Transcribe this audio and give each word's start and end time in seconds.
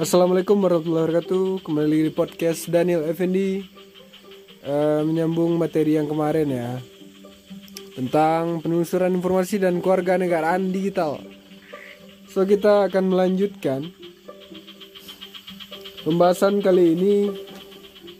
Assalamualaikum 0.00 0.56
warahmatullahi 0.56 1.04
wabarakatuh. 1.04 1.68
Kembali 1.68 2.08
di 2.08 2.12
podcast 2.16 2.64
Daniel 2.72 3.04
Effendi 3.04 3.60
uh, 4.64 5.04
Menyambung 5.04 5.60
materi 5.60 6.00
yang 6.00 6.08
kemarin 6.08 6.48
ya 6.48 6.80
Tentang 7.92 8.64
penelusuran 8.64 9.12
informasi 9.12 9.60
dan 9.60 9.84
keluarga 9.84 10.16
negaraan 10.16 10.72
digital. 10.72 11.20
So 12.24 12.48
kita 12.48 12.88
akan 12.88 13.12
melanjutkan 13.12 13.92
Pembahasan 16.08 16.64
kali 16.64 16.96
ini 16.96 17.14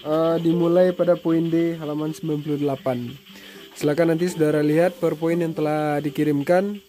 uh, 0.04 0.36
Dimulai 0.45 0.93
pada 0.93 1.16
poin 1.16 1.48
D 1.48 1.80
halaman 1.80 2.12
98 2.12 2.68
Silahkan 3.80 4.12
nanti 4.12 4.29
saudara 4.29 4.61
lihat 4.61 5.00
powerpoint 5.00 5.41
yang 5.41 5.57
telah 5.57 6.04
dikirimkan 6.04 6.84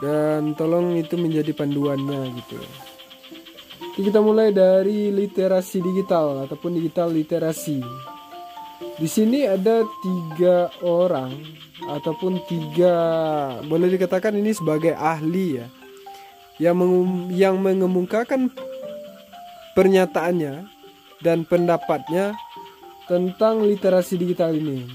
Dan 0.00 0.56
tolong 0.56 0.96
itu 0.96 1.20
menjadi 1.20 1.52
panduannya 1.52 2.40
gitu 2.40 2.83
kita 4.02 4.18
mulai 4.18 4.50
dari 4.50 5.14
literasi 5.14 5.78
digital 5.78 6.42
ataupun 6.50 6.74
digital 6.74 7.14
literasi. 7.14 7.78
Di 8.98 9.06
sini 9.06 9.46
ada 9.46 9.86
tiga 10.02 10.70
orang 10.82 11.30
ataupun 11.86 12.42
tiga 12.50 12.94
boleh 13.62 13.94
dikatakan 13.94 14.34
ini 14.34 14.50
sebagai 14.50 14.98
ahli 14.98 15.62
ya 15.62 15.66
yang 16.58 16.78
mengum, 16.78 17.30
yang 17.30 17.58
mengemukakan 17.58 18.50
pernyataannya 19.78 20.66
dan 21.22 21.46
pendapatnya 21.46 22.34
tentang 23.06 23.62
literasi 23.62 24.18
digital 24.18 24.54
ini. 24.54 24.90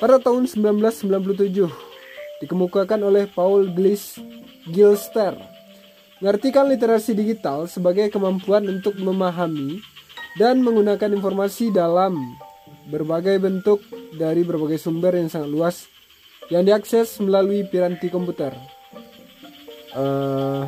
Pada 0.00 0.20
tahun 0.20 0.48
1997 0.48 1.68
dikemukakan 2.44 3.00
oleh 3.04 3.24
Paul 3.28 3.68
Gilster 4.68 5.53
Mengartikan 6.24 6.72
literasi 6.72 7.12
digital 7.12 7.68
sebagai 7.68 8.08
kemampuan 8.08 8.64
untuk 8.64 8.96
memahami 8.96 9.84
dan 10.40 10.64
menggunakan 10.64 11.12
informasi 11.12 11.68
dalam 11.68 12.16
berbagai 12.88 13.36
bentuk 13.36 13.84
dari 14.16 14.40
berbagai 14.40 14.80
sumber 14.80 15.20
yang 15.20 15.28
sangat 15.28 15.52
luas 15.52 15.76
yang 16.48 16.64
diakses 16.64 17.20
melalui 17.20 17.68
piranti 17.68 18.08
komputer. 18.08 18.56
Uh, 19.92 20.64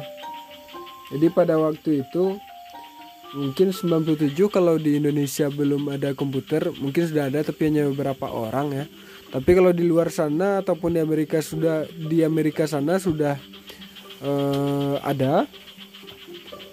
jadi 1.08 1.32
pada 1.32 1.56
waktu 1.56 2.04
itu 2.04 2.36
mungkin 3.32 3.72
97 3.72 4.36
kalau 4.52 4.76
di 4.76 5.00
Indonesia 5.00 5.48
belum 5.48 5.88
ada 5.88 6.12
komputer 6.12 6.68
mungkin 6.84 7.08
sudah 7.08 7.32
ada 7.32 7.40
tapi 7.40 7.72
hanya 7.72 7.88
beberapa 7.88 8.28
orang 8.28 8.76
ya. 8.76 8.84
Tapi 9.32 9.56
kalau 9.56 9.72
di 9.72 9.88
luar 9.88 10.12
sana 10.12 10.60
ataupun 10.60 10.92
di 10.92 11.00
Amerika 11.00 11.40
sudah 11.40 11.88
di 11.88 12.20
Amerika 12.20 12.68
sana 12.68 13.00
sudah 13.00 13.40
uh, 14.22 14.96
ada 15.02 15.48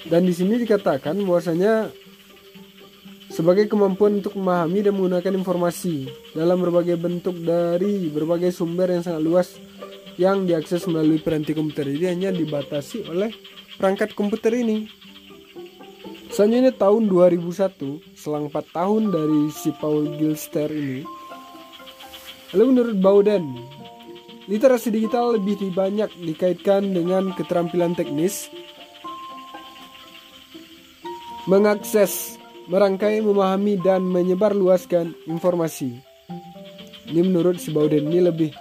dan 0.08 0.28
di 0.28 0.34
sini 0.36 0.60
dikatakan 0.60 1.16
bahwasanya 1.24 1.90
sebagai 3.34 3.66
kemampuan 3.66 4.22
untuk 4.22 4.38
memahami 4.38 4.86
dan 4.86 4.94
menggunakan 4.94 5.34
informasi 5.42 6.06
dalam 6.38 6.62
berbagai 6.62 7.00
bentuk 7.02 7.34
dari 7.42 8.12
berbagai 8.14 8.54
sumber 8.54 8.94
yang 8.94 9.02
sangat 9.02 9.24
luas 9.26 9.48
yang 10.22 10.46
diakses 10.46 10.86
melalui 10.86 11.18
peranti 11.18 11.58
komputer 11.58 11.90
ini 11.90 12.06
hanya 12.06 12.30
dibatasi 12.30 13.10
oleh 13.10 13.34
perangkat 13.82 14.14
komputer 14.14 14.54
ini. 14.54 14.86
Selanjutnya 16.34 16.74
tahun 16.74 17.10
2001, 17.10 18.18
selang 18.18 18.50
4 18.50 18.74
tahun 18.74 19.14
dari 19.14 19.54
si 19.54 19.70
Paul 19.78 20.18
Gilster 20.18 20.66
ini, 20.70 21.06
lalu 22.58 22.66
menurut 22.74 22.98
Bowden, 22.98 23.46
Literasi 24.44 24.92
digital 24.92 25.40
lebih 25.40 25.72
banyak 25.72 26.12
dikaitkan 26.20 26.92
dengan 26.92 27.32
keterampilan 27.32 27.96
teknis, 27.96 28.52
mengakses, 31.48 32.36
merangkai, 32.68 33.24
memahami, 33.24 33.80
dan 33.80 34.04
menyebarluaskan 34.04 35.16
informasi. 35.32 35.96
Ini 37.08 37.22
menurut 37.24 37.60
si 37.60 37.72
Bowden 37.72 38.12
ini 38.12 38.20
lebih 38.20 38.52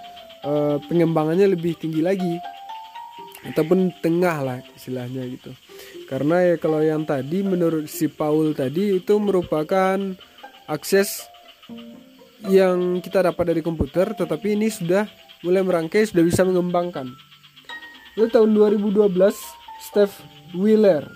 uh, 0.46 0.78
pengembangannya 0.86 1.50
lebih 1.50 1.78
tinggi 1.78 2.02
lagi 2.02 2.34
ataupun 3.42 3.90
tengah 4.02 4.38
lah 4.42 4.58
istilahnya 4.78 5.26
gitu. 5.26 5.50
Karena 6.06 6.54
ya 6.54 6.56
kalau 6.62 6.78
yang 6.78 7.02
tadi 7.02 7.42
menurut 7.42 7.90
si 7.90 8.06
Paul 8.06 8.54
tadi 8.54 9.02
itu 9.02 9.14
merupakan 9.18 9.98
akses 10.70 11.26
yang 12.50 12.98
kita 12.98 13.22
dapat 13.22 13.54
dari 13.54 13.62
komputer 13.62 14.14
tetapi 14.14 14.58
ini 14.58 14.70
sudah 14.70 15.06
mulai 15.42 15.62
merangkai 15.62 16.06
sudah 16.06 16.22
bisa 16.22 16.46
mengembangkan. 16.46 17.10
Lalu 18.14 18.28
tahun 18.30 18.50
2012, 18.54 19.12
Steph 19.82 20.22
Wheeler. 20.54 21.06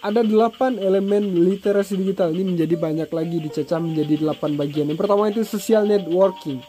Ada 0.00 0.24
delapan 0.24 0.80
elemen 0.80 1.44
literasi 1.44 2.00
digital 2.00 2.32
ini 2.32 2.56
menjadi 2.56 2.72
banyak 2.80 3.10
lagi 3.12 3.36
dicacah 3.36 3.76
menjadi 3.84 4.24
delapan 4.24 4.56
bagian. 4.56 4.88
Yang 4.88 5.00
pertama 5.04 5.28
itu 5.28 5.44
social 5.44 5.84
networking. 5.84 6.64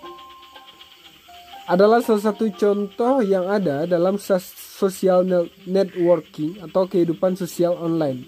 Adalah 1.72 2.03
salah 2.03 2.28
satu 2.28 2.51
contoh 2.51 3.23
yang 3.23 3.47
ada 3.47 3.88
dalam 3.88 4.19
social 4.19 5.23
networking 5.63 6.59
atau 6.59 6.84
kehidupan 6.84 7.40
sosial 7.40 7.79
online. 7.79 8.28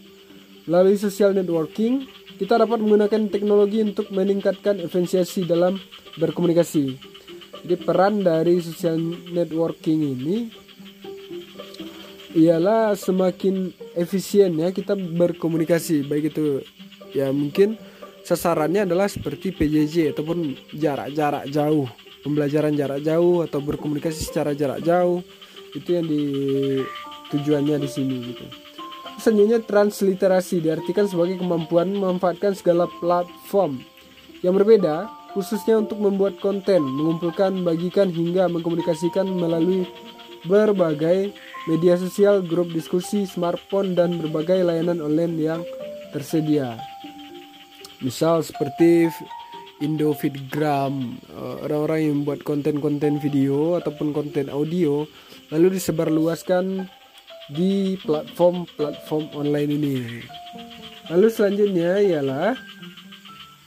Melalui 0.63 0.95
social 0.95 1.35
networking, 1.35 2.07
kita 2.39 2.55
dapat 2.55 2.79
menggunakan 2.79 3.27
teknologi 3.27 3.83
untuk 3.83 4.07
meningkatkan 4.15 4.79
efisiensi 4.79 5.43
dalam 5.43 5.75
berkomunikasi. 6.15 7.12
Jadi 7.63 7.75
peran 7.79 8.21
dari 8.21 8.59
social 8.59 8.99
networking 9.31 9.99
ini 10.19 10.37
ialah 12.33 12.97
semakin 12.97 13.71
efisien 13.93 14.57
ya 14.57 14.73
kita 14.73 14.97
berkomunikasi 14.97 16.03
baik 16.03 16.33
itu 16.33 16.65
ya 17.13 17.29
mungkin 17.29 17.77
sasarannya 18.25 18.89
adalah 18.89 19.05
seperti 19.05 19.53
PJJ 19.53 20.17
ataupun 20.17 20.57
jarak-jarak 20.73 21.45
jauh 21.53 21.85
pembelajaran 22.23 22.73
jarak 22.73 23.03
jauh 23.03 23.43
atau 23.43 23.59
berkomunikasi 23.59 24.23
secara 24.23 24.55
jarak 24.55 24.81
jauh 24.81 25.21
itu 25.75 25.89
yang 25.91 26.07
di 26.07 26.23
tujuannya 27.29 27.77
di 27.83 27.89
sini 27.89 28.15
gitu. 28.33 28.45
Selanjutnya 29.19 29.59
transliterasi 29.61 30.63
diartikan 30.63 31.05
sebagai 31.05 31.37
kemampuan 31.37 31.93
memanfaatkan 31.93 32.57
segala 32.57 32.89
platform 32.97 33.83
yang 34.41 34.57
berbeda 34.57 35.11
khususnya 35.33 35.81
untuk 35.81 35.97
membuat 35.97 36.37
konten, 36.37 36.81
mengumpulkan, 36.81 37.65
bagikan 37.65 38.13
hingga 38.13 38.45
mengkomunikasikan 38.47 39.25
melalui 39.25 39.89
berbagai 40.45 41.33
media 41.65 41.95
sosial, 41.97 42.45
grup 42.45 42.69
diskusi, 42.69 43.25
smartphone 43.25 43.97
dan 43.97 44.21
berbagai 44.21 44.61
layanan 44.61 45.01
online 45.01 45.35
yang 45.41 45.61
tersedia. 46.13 46.77
Misal 48.03 48.45
seperti 48.45 49.09
Indofitgram, 49.81 51.17
eh, 51.27 51.55
orang-orang 51.65 51.99
yang 51.99 52.15
membuat 52.23 52.45
konten-konten 52.45 53.19
video 53.19 53.75
ataupun 53.81 54.13
konten 54.13 54.47
audio 54.47 55.03
lalu 55.49 55.75
disebarluaskan 55.75 56.87
di 57.51 57.99
platform-platform 58.05 59.35
online 59.35 59.71
ini. 59.75 59.97
Lalu 61.11 61.27
selanjutnya 61.27 61.99
ialah 61.99 62.55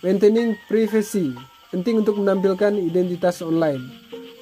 maintaining 0.01 0.57
privacy 0.71 1.37
Penting 1.75 2.07
untuk 2.07 2.23
menampilkan 2.23 2.79
identitas 2.79 3.43
online. 3.43 3.83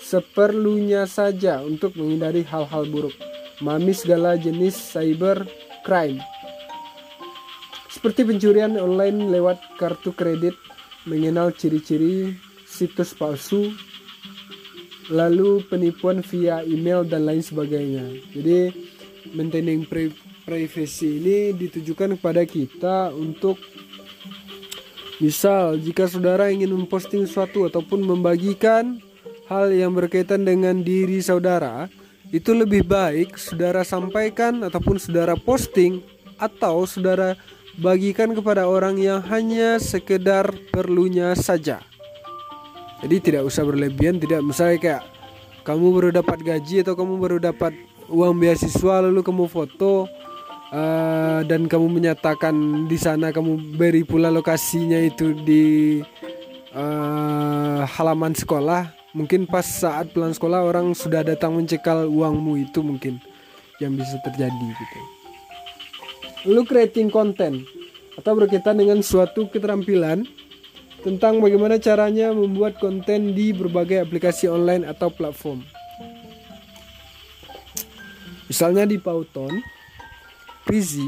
Seperlunya 0.04 1.08
saja 1.08 1.64
untuk 1.64 1.96
menghindari 1.96 2.44
hal-hal 2.44 2.84
buruk. 2.84 3.16
Mami 3.64 3.96
segala 3.96 4.36
jenis 4.36 4.76
cyber 4.76 5.48
crime. 5.80 6.20
Seperti 7.88 8.28
pencurian 8.28 8.76
online 8.76 9.32
lewat 9.32 9.56
kartu 9.80 10.12
kredit, 10.12 10.52
mengenal 11.08 11.56
ciri-ciri 11.56 12.36
situs 12.68 13.16
palsu, 13.16 13.72
lalu 15.08 15.64
penipuan 15.64 16.20
via 16.20 16.60
email 16.64 17.06
dan 17.06 17.24
lain 17.24 17.40
sebagainya. 17.40 18.04
Jadi 18.36 18.74
maintaining 19.32 19.88
privacy 20.44 21.22
ini 21.22 21.56
ditujukan 21.56 22.20
kepada 22.20 22.44
kita 22.44 23.08
untuk 23.16 23.56
Misal, 25.22 25.78
jika 25.78 26.10
saudara 26.10 26.50
ingin 26.50 26.74
memposting 26.74 27.22
sesuatu 27.22 27.70
ataupun 27.70 28.02
membagikan 28.02 28.98
hal 29.46 29.70
yang 29.70 29.94
berkaitan 29.94 30.42
dengan 30.42 30.82
diri 30.82 31.22
saudara, 31.22 31.86
itu 32.34 32.50
lebih 32.50 32.82
baik 32.82 33.38
saudara 33.38 33.86
sampaikan 33.86 34.66
ataupun 34.66 34.98
saudara 34.98 35.38
posting 35.38 36.02
atau 36.34 36.82
saudara 36.82 37.38
bagikan 37.78 38.34
kepada 38.34 38.66
orang 38.66 38.98
yang 38.98 39.22
hanya 39.30 39.78
sekedar 39.78 40.50
perlunya 40.74 41.34
saja. 41.38 41.78
Jadi 43.02 43.16
tidak 43.22 43.46
usah 43.46 43.62
berlebihan, 43.62 44.18
tidak 44.18 44.42
misalnya 44.42 44.78
kayak 44.82 45.02
kamu 45.62 45.86
baru 45.94 46.10
dapat 46.10 46.38
gaji 46.42 46.82
atau 46.82 46.98
kamu 46.98 47.14
baru 47.22 47.38
dapat 47.38 47.70
uang 48.08 48.36
beasiswa 48.36 49.04
lalu 49.04 49.22
kamu 49.22 49.46
foto 49.46 50.10
uh, 50.74 51.40
dan 51.46 51.70
kamu 51.70 52.02
menyatakan 52.02 52.86
di 52.90 52.98
sana 52.98 53.30
kamu 53.30 53.78
beri 53.78 54.02
pula 54.02 54.28
lokasinya 54.34 54.98
itu 54.98 55.30
di 55.46 56.02
uh, 56.74 57.86
halaman 57.86 58.34
sekolah 58.34 58.90
mungkin 59.14 59.46
pas 59.46 59.62
saat 59.62 60.10
pulang 60.10 60.34
sekolah 60.34 60.66
orang 60.66 60.90
sudah 60.92 61.22
datang 61.22 61.54
mencekal 61.54 62.10
uangmu 62.10 62.58
itu 62.66 62.82
mungkin 62.82 63.22
yang 63.78 63.94
bisa 63.94 64.18
terjadi 64.26 64.66
gitu 64.74 65.00
Lalu 66.44 66.62
creating 66.68 67.08
content 67.08 67.64
atau 68.20 68.36
berkaitan 68.36 68.76
dengan 68.76 69.00
suatu 69.00 69.48
keterampilan 69.48 70.28
tentang 71.00 71.40
bagaimana 71.40 71.80
caranya 71.80 72.36
membuat 72.36 72.76
konten 72.76 73.32
di 73.32 73.56
berbagai 73.56 74.04
aplikasi 74.04 74.48
online 74.52 74.84
atau 74.84 75.08
platform. 75.08 75.64
Misalnya 78.44 78.84
di 78.84 79.00
Pauton, 79.00 79.56
Prezi, 80.64 81.06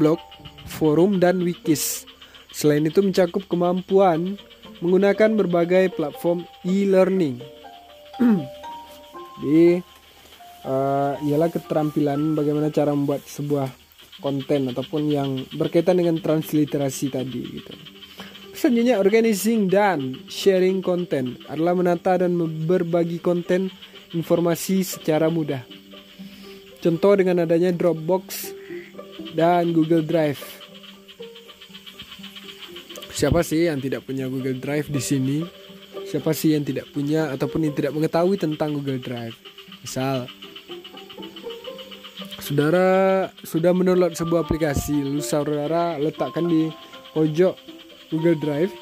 blog, 0.00 0.18
forum, 0.66 1.20
dan 1.20 1.40
wikis. 1.44 2.08
Selain 2.50 2.84
itu 2.84 3.04
mencakup 3.04 3.44
kemampuan 3.46 4.40
menggunakan 4.80 5.30
berbagai 5.38 5.92
platform 5.94 6.48
e-learning. 6.64 7.40
di 9.42 9.78
uh, 10.64 11.14
ialah 11.18 11.50
keterampilan 11.50 12.38
bagaimana 12.38 12.70
cara 12.70 12.94
membuat 12.94 13.26
sebuah 13.26 13.68
konten 14.22 14.70
ataupun 14.70 15.10
yang 15.10 15.30
berkaitan 15.58 15.98
dengan 15.98 16.16
transliterasi 16.22 17.10
tadi 17.10 17.42
gitu. 17.60 17.74
Selanjutnya, 18.54 19.02
organizing 19.02 19.66
dan 19.66 20.14
sharing 20.30 20.78
konten 20.78 21.36
adalah 21.50 21.74
menata 21.74 22.22
dan 22.22 22.38
berbagi 22.64 23.18
konten 23.18 23.68
informasi 24.14 24.86
secara 24.86 25.26
mudah. 25.26 25.66
Contoh 26.78 27.18
dengan 27.18 27.42
adanya 27.44 27.74
Dropbox 27.74 28.53
dan 29.34 29.74
Google 29.74 30.06
Drive. 30.06 30.40
Siapa 33.14 33.46
sih 33.46 33.70
yang 33.70 33.78
tidak 33.78 34.06
punya 34.06 34.26
Google 34.26 34.58
Drive 34.58 34.90
di 34.90 34.98
sini? 34.98 35.38
Siapa 36.06 36.34
sih 36.34 36.54
yang 36.54 36.62
tidak 36.66 36.90
punya 36.94 37.30
ataupun 37.34 37.66
yang 37.66 37.74
tidak 37.74 37.94
mengetahui 37.94 38.38
tentang 38.38 38.74
Google 38.74 39.02
Drive? 39.02 39.34
Misal, 39.82 40.26
saudara 42.42 43.30
sudah 43.42 43.70
mendownload 43.74 44.14
sebuah 44.18 44.46
aplikasi, 44.46 44.94
lalu 45.02 45.22
saudara 45.22 45.98
letakkan 45.98 46.46
di 46.46 46.70
pojok 47.14 47.54
Google 48.10 48.38
Drive. 48.38 48.72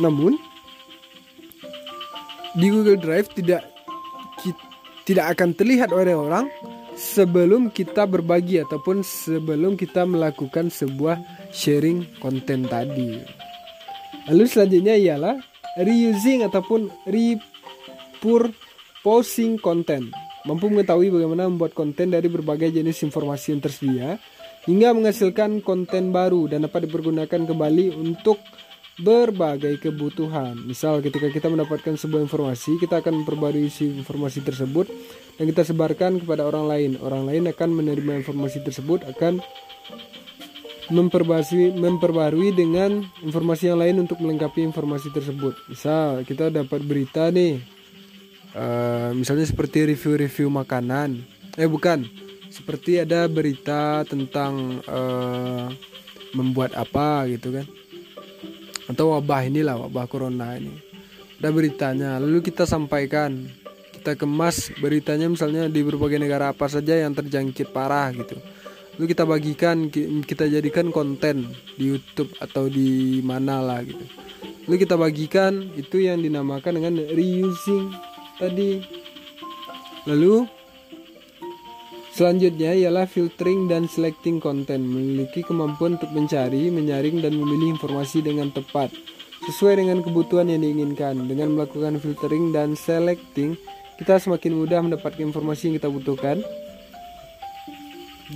Namun 0.00 0.36
di 2.56 2.66
Google 2.68 3.00
Drive 3.00 3.32
tidak 3.32 3.64
tidak 5.04 5.36
akan 5.36 5.52
terlihat 5.52 5.92
oleh 5.92 6.16
orang 6.16 6.48
sebelum 6.94 7.74
kita 7.74 8.06
berbagi 8.06 8.62
ataupun 8.62 9.02
sebelum 9.02 9.74
kita 9.74 10.06
melakukan 10.06 10.70
sebuah 10.70 11.18
sharing 11.50 12.22
konten 12.22 12.70
tadi. 12.70 13.18
Lalu 14.30 14.46
selanjutnya 14.48 14.96
ialah 14.96 15.36
reusing 15.76 16.40
ataupun 16.46 16.88
repurposing 17.04 19.60
konten. 19.60 20.08
Mampu 20.44 20.68
mengetahui 20.68 21.08
bagaimana 21.12 21.48
membuat 21.48 21.72
konten 21.72 22.10
dari 22.12 22.28
berbagai 22.28 22.70
jenis 22.72 23.02
informasi 23.04 23.52
yang 23.56 23.62
tersedia 23.64 24.18
hingga 24.64 24.94
menghasilkan 24.96 25.60
konten 25.60 26.12
baru 26.12 26.48
dan 26.48 26.62
dapat 26.68 26.82
dipergunakan 26.88 27.46
kembali 27.48 27.90
untuk 27.96 28.38
berbagai 28.94 29.82
kebutuhan. 29.82 30.54
Misal 30.62 31.02
ketika 31.02 31.26
kita 31.26 31.50
mendapatkan 31.50 31.98
sebuah 31.98 32.22
informasi, 32.30 32.78
kita 32.78 33.02
akan 33.02 33.22
memperbarui 33.22 33.66
isi 33.66 33.90
informasi 33.90 34.46
tersebut 34.46 34.86
dan 35.34 35.44
kita 35.50 35.66
sebarkan 35.66 36.22
kepada 36.22 36.46
orang 36.46 36.70
lain. 36.70 36.90
Orang 37.02 37.26
lain 37.26 37.50
akan 37.50 37.68
menerima 37.74 38.22
informasi 38.22 38.62
tersebut 38.62 39.02
akan 39.02 39.42
memperbarui 40.94 41.74
memperbarui 41.74 42.54
dengan 42.54 43.02
informasi 43.24 43.72
yang 43.72 43.80
lain 43.82 43.96
untuk 44.06 44.22
melengkapi 44.22 44.62
informasi 44.62 45.10
tersebut. 45.10 45.58
Misal 45.66 46.22
kita 46.22 46.54
dapat 46.54 46.78
berita 46.86 47.34
nih, 47.34 47.58
uh, 48.54 49.10
misalnya 49.10 49.48
seperti 49.48 49.90
review-review 49.90 50.46
makanan. 50.54 51.18
Eh 51.58 51.66
bukan, 51.66 52.06
seperti 52.46 53.02
ada 53.02 53.26
berita 53.26 54.06
tentang 54.06 54.78
uh, 54.86 55.66
membuat 56.34 56.78
apa 56.78 57.26
gitu 57.30 57.54
kan 57.54 57.66
atau 58.90 59.16
wabah 59.16 59.48
inilah 59.48 59.76
wabah 59.86 60.04
corona 60.08 60.56
ini. 60.56 60.74
Ada 61.40 61.48
beritanya. 61.52 62.10
Lalu 62.20 62.40
kita 62.44 62.64
sampaikan. 62.64 63.48
Kita 63.94 64.20
kemas 64.20 64.68
beritanya 64.84 65.32
misalnya 65.32 65.64
di 65.64 65.80
berbagai 65.80 66.20
negara 66.20 66.52
apa 66.52 66.68
saja 66.68 66.92
yang 66.92 67.16
terjangkit 67.16 67.72
parah 67.72 68.12
gitu. 68.12 68.36
Lalu 68.96 69.06
kita 69.10 69.24
bagikan 69.24 69.76
kita 70.22 70.44
jadikan 70.44 70.92
konten 70.92 71.50
di 71.80 71.88
YouTube 71.88 72.28
atau 72.36 72.68
di 72.68 73.24
mana 73.24 73.64
lah 73.64 73.80
gitu. 73.80 74.04
Lalu 74.68 74.76
kita 74.84 75.00
bagikan 75.00 75.72
itu 75.76 76.04
yang 76.04 76.20
dinamakan 76.20 76.80
dengan 76.80 76.94
reusing 77.16 77.96
tadi. 78.36 78.84
Lalu 80.04 80.44
Selanjutnya 82.14 82.78
ialah 82.78 83.10
filtering 83.10 83.66
dan 83.66 83.90
selecting 83.90 84.38
konten, 84.38 84.86
memiliki 84.86 85.42
kemampuan 85.42 85.98
untuk 85.98 86.14
mencari, 86.14 86.70
menyaring, 86.70 87.18
dan 87.18 87.34
memilih 87.34 87.74
informasi 87.74 88.22
dengan 88.22 88.54
tepat 88.54 88.94
sesuai 89.50 89.82
dengan 89.82 89.98
kebutuhan 89.98 90.46
yang 90.46 90.62
diinginkan. 90.62 91.26
Dengan 91.26 91.58
melakukan 91.58 91.98
filtering 91.98 92.54
dan 92.54 92.78
selecting, 92.78 93.58
kita 93.98 94.22
semakin 94.22 94.54
mudah 94.54 94.78
mendapatkan 94.86 95.26
informasi 95.26 95.74
yang 95.74 95.82
kita 95.82 95.90
butuhkan 95.90 96.38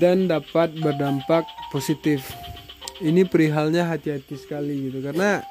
dan 0.02 0.26
dapat 0.26 0.74
berdampak 0.74 1.46
positif. 1.70 2.34
Ini 2.98 3.30
perihalnya 3.30 3.86
hati-hati 3.86 4.34
sekali 4.42 4.90
gitu 4.90 4.98
karena 5.06 5.46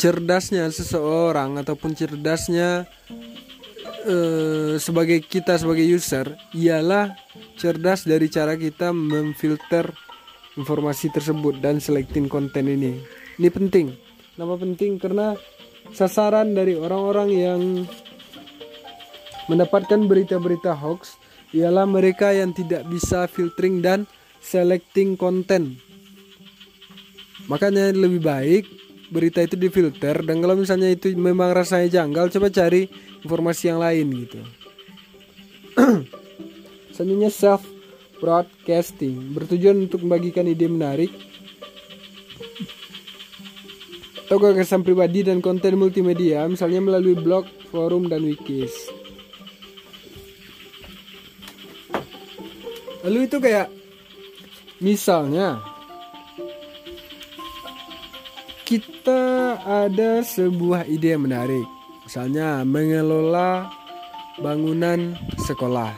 cerdasnya 0.00 0.72
seseorang 0.72 1.60
ataupun 1.60 1.92
cerdasnya 1.92 2.88
Eh, 4.06 4.78
sebagai 4.78 5.18
kita 5.18 5.58
sebagai 5.58 5.82
user 5.82 6.38
ialah 6.54 7.18
cerdas 7.58 8.06
dari 8.06 8.30
cara 8.30 8.54
kita 8.54 8.94
memfilter 8.94 9.90
informasi 10.54 11.10
tersebut 11.10 11.58
dan 11.58 11.82
selecting 11.82 12.30
konten 12.30 12.70
ini. 12.70 13.02
Ini 13.34 13.50
penting. 13.50 13.90
Kenapa 14.38 14.62
penting? 14.62 15.02
Karena 15.02 15.34
sasaran 15.90 16.54
dari 16.54 16.78
orang-orang 16.78 17.30
yang 17.34 17.60
mendapatkan 19.50 19.98
berita-berita 20.06 20.78
hoax 20.78 21.18
ialah 21.50 21.82
mereka 21.82 22.30
yang 22.30 22.54
tidak 22.54 22.86
bisa 22.86 23.26
filtering 23.26 23.82
dan 23.82 24.06
selecting 24.38 25.18
konten. 25.18 25.82
Makanya 27.50 27.90
lebih 27.90 28.22
baik 28.22 28.85
berita 29.10 29.42
itu 29.42 29.54
difilter 29.54 30.22
dan 30.26 30.42
kalau 30.42 30.58
misalnya 30.58 30.90
itu 30.90 31.14
memang 31.14 31.54
rasanya 31.54 32.02
janggal 32.02 32.30
coba 32.32 32.48
cari 32.50 32.90
informasi 33.22 33.62
yang 33.70 33.78
lain 33.78 34.06
gitu. 34.26 34.40
Selanjutnya 36.94 37.30
self 37.30 37.62
broadcasting 38.18 39.36
bertujuan 39.36 39.86
untuk 39.86 40.02
membagikan 40.02 40.48
ide 40.48 40.66
menarik 40.66 41.12
atau 44.26 44.42
gagasan 44.42 44.82
pribadi 44.82 45.22
dan 45.22 45.38
konten 45.38 45.78
multimedia 45.78 46.42
misalnya 46.50 46.82
melalui 46.82 47.14
blog, 47.14 47.46
forum, 47.70 48.10
dan 48.10 48.26
wikis. 48.26 48.74
Lalu 53.06 53.30
itu 53.30 53.38
kayak 53.38 53.70
misalnya 54.82 55.62
kita 58.66 59.54
ada 59.62 60.26
sebuah 60.26 60.90
ide 60.90 61.14
yang 61.14 61.22
menarik. 61.22 61.62
Misalnya 62.02 62.66
mengelola 62.66 63.70
bangunan 64.42 65.14
sekolah. 65.46 65.94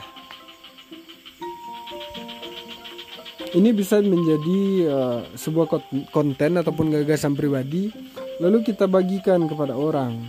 Ini 3.49 3.73
bisa 3.73 3.97
menjadi 4.05 4.61
uh, 4.85 5.21
sebuah 5.33 5.81
konten 6.13 6.61
ataupun 6.61 6.93
gagasan 6.93 7.33
pribadi 7.33 7.89
lalu 8.37 8.61
kita 8.61 8.85
bagikan 8.85 9.49
kepada 9.49 9.73
orang. 9.73 10.21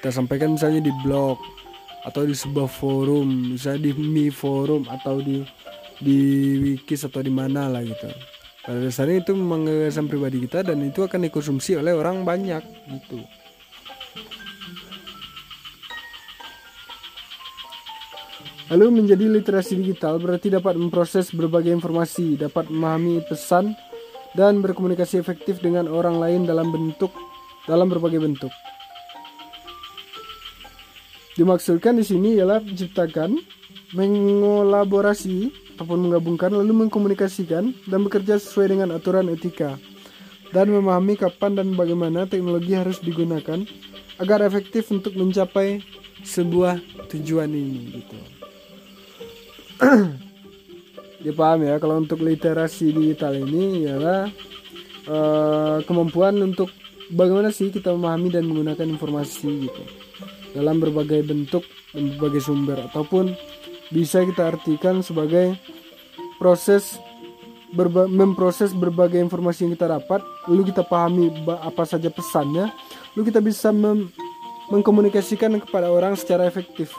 Kita 0.00 0.08
sampaikan 0.08 0.56
misalnya 0.56 0.88
di 0.88 0.92
blog 1.04 1.36
atau 2.08 2.24
di 2.24 2.32
sebuah 2.32 2.72
forum, 2.72 3.52
misalnya 3.52 3.92
di 3.92 3.92
Mi 4.00 4.32
forum 4.32 4.88
atau 4.88 5.20
di 5.20 5.44
di 6.00 6.18
wikis 6.56 7.04
atau 7.04 7.20
di 7.20 7.30
mana 7.30 7.68
lah 7.68 7.84
gitu 7.84 8.31
pada 8.62 8.78
dasarnya 8.78 9.26
itu 9.26 9.34
memang 9.34 9.66
gagasan 9.66 10.06
pribadi 10.06 10.38
kita 10.46 10.62
dan 10.62 10.78
itu 10.86 11.02
akan 11.02 11.26
dikonsumsi 11.26 11.78
oleh 11.78 11.92
orang 11.94 12.22
banyak 12.22 12.62
gitu 12.90 13.22
Lalu 18.72 19.04
menjadi 19.04 19.28
literasi 19.28 19.76
digital 19.84 20.16
berarti 20.16 20.48
dapat 20.48 20.80
memproses 20.80 21.28
berbagai 21.28 21.68
informasi, 21.76 22.40
dapat 22.40 22.72
memahami 22.72 23.20
pesan 23.20 23.76
dan 24.32 24.64
berkomunikasi 24.64 25.20
efektif 25.20 25.60
dengan 25.60 25.84
orang 25.92 26.16
lain 26.16 26.48
dalam 26.48 26.72
bentuk 26.72 27.12
dalam 27.68 27.92
berbagai 27.92 28.16
bentuk. 28.16 28.48
Dimaksudkan 31.36 32.00
di 32.00 32.04
sini 32.04 32.40
ialah 32.40 32.64
menciptakan, 32.64 33.36
mengolaborasi, 33.92 35.52
ataupun 35.82 36.06
menggabungkan 36.06 36.54
lalu 36.54 36.86
mengkomunikasikan 36.86 37.74
dan 37.90 38.00
bekerja 38.06 38.38
sesuai 38.38 38.78
dengan 38.78 38.94
aturan 38.94 39.26
etika 39.34 39.82
dan 40.54 40.70
memahami 40.70 41.18
kapan 41.18 41.58
dan 41.58 41.74
bagaimana 41.74 42.30
teknologi 42.30 42.78
harus 42.78 43.02
digunakan 43.02 43.66
agar 44.22 44.46
efektif 44.46 44.94
untuk 44.94 45.18
mencapai 45.18 45.82
sebuah 46.22 46.78
tujuan 47.10 47.50
ini 47.50 47.98
gitu. 47.98 48.18
dipahami 51.26 51.70
ya 51.70 51.82
kalau 51.82 51.98
untuk 51.98 52.22
literasi 52.22 52.94
digital 52.94 53.34
ini 53.34 53.86
ialah 53.86 54.30
uh, 55.10 55.78
kemampuan 55.82 56.38
untuk 56.42 56.70
bagaimana 57.10 57.50
sih 57.50 57.74
kita 57.74 57.90
memahami 57.90 58.30
dan 58.30 58.46
menggunakan 58.46 58.86
informasi 58.86 59.70
gitu 59.70 59.82
dalam 60.54 60.78
berbagai 60.78 61.26
bentuk 61.26 61.66
dan 61.90 62.14
berbagai 62.14 62.42
sumber 62.46 62.78
ataupun 62.86 63.34
bisa 63.92 64.24
kita 64.24 64.56
artikan 64.56 65.04
sebagai 65.04 65.54
proses 66.40 66.96
berba 67.72 68.08
memproses 68.08 68.72
berbagai 68.72 69.20
informasi 69.20 69.64
yang 69.64 69.72
kita 69.76 69.88
dapat 70.00 70.20
lalu 70.48 70.72
kita 70.72 70.84
pahami 70.84 71.32
apa 71.48 71.84
saja 71.84 72.08
pesannya 72.12 72.68
lalu 73.14 73.22
kita 73.32 73.40
bisa 73.40 73.68
mengkomunikasikan 74.68 75.56
kepada 75.60 75.88
orang 75.88 76.16
secara 76.16 76.44
efektif 76.48 76.92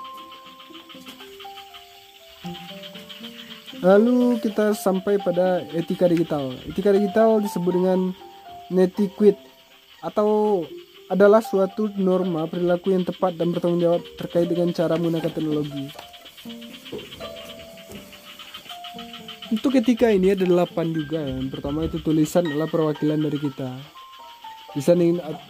Lalu 3.84 4.40
kita 4.40 4.72
sampai 4.72 5.20
pada 5.20 5.60
etika 5.76 6.08
digital. 6.08 6.56
Etika 6.72 6.96
digital 6.96 7.44
disebut 7.44 7.76
dengan 7.76 8.00
netiquette 8.72 9.44
atau 10.00 10.64
adalah 11.12 11.44
suatu 11.44 11.92
norma 12.00 12.48
perilaku 12.48 12.96
yang 12.96 13.04
tepat 13.04 13.36
dan 13.36 13.52
bertanggung 13.52 13.84
jawab 13.84 14.02
terkait 14.16 14.48
dengan 14.48 14.72
cara 14.72 14.96
menggunakan 14.96 15.36
teknologi. 15.36 15.92
Untuk 19.54 19.78
etika 19.78 20.10
ini 20.10 20.34
ada 20.34 20.50
delapan 20.50 20.90
juga. 20.90 21.22
Yang 21.22 21.54
pertama 21.54 21.86
itu 21.86 22.02
tulisan 22.02 22.42
adalah 22.50 22.66
perwakilan 22.66 23.22
dari 23.22 23.38
kita. 23.38 23.70
Tulisan, 24.74 24.98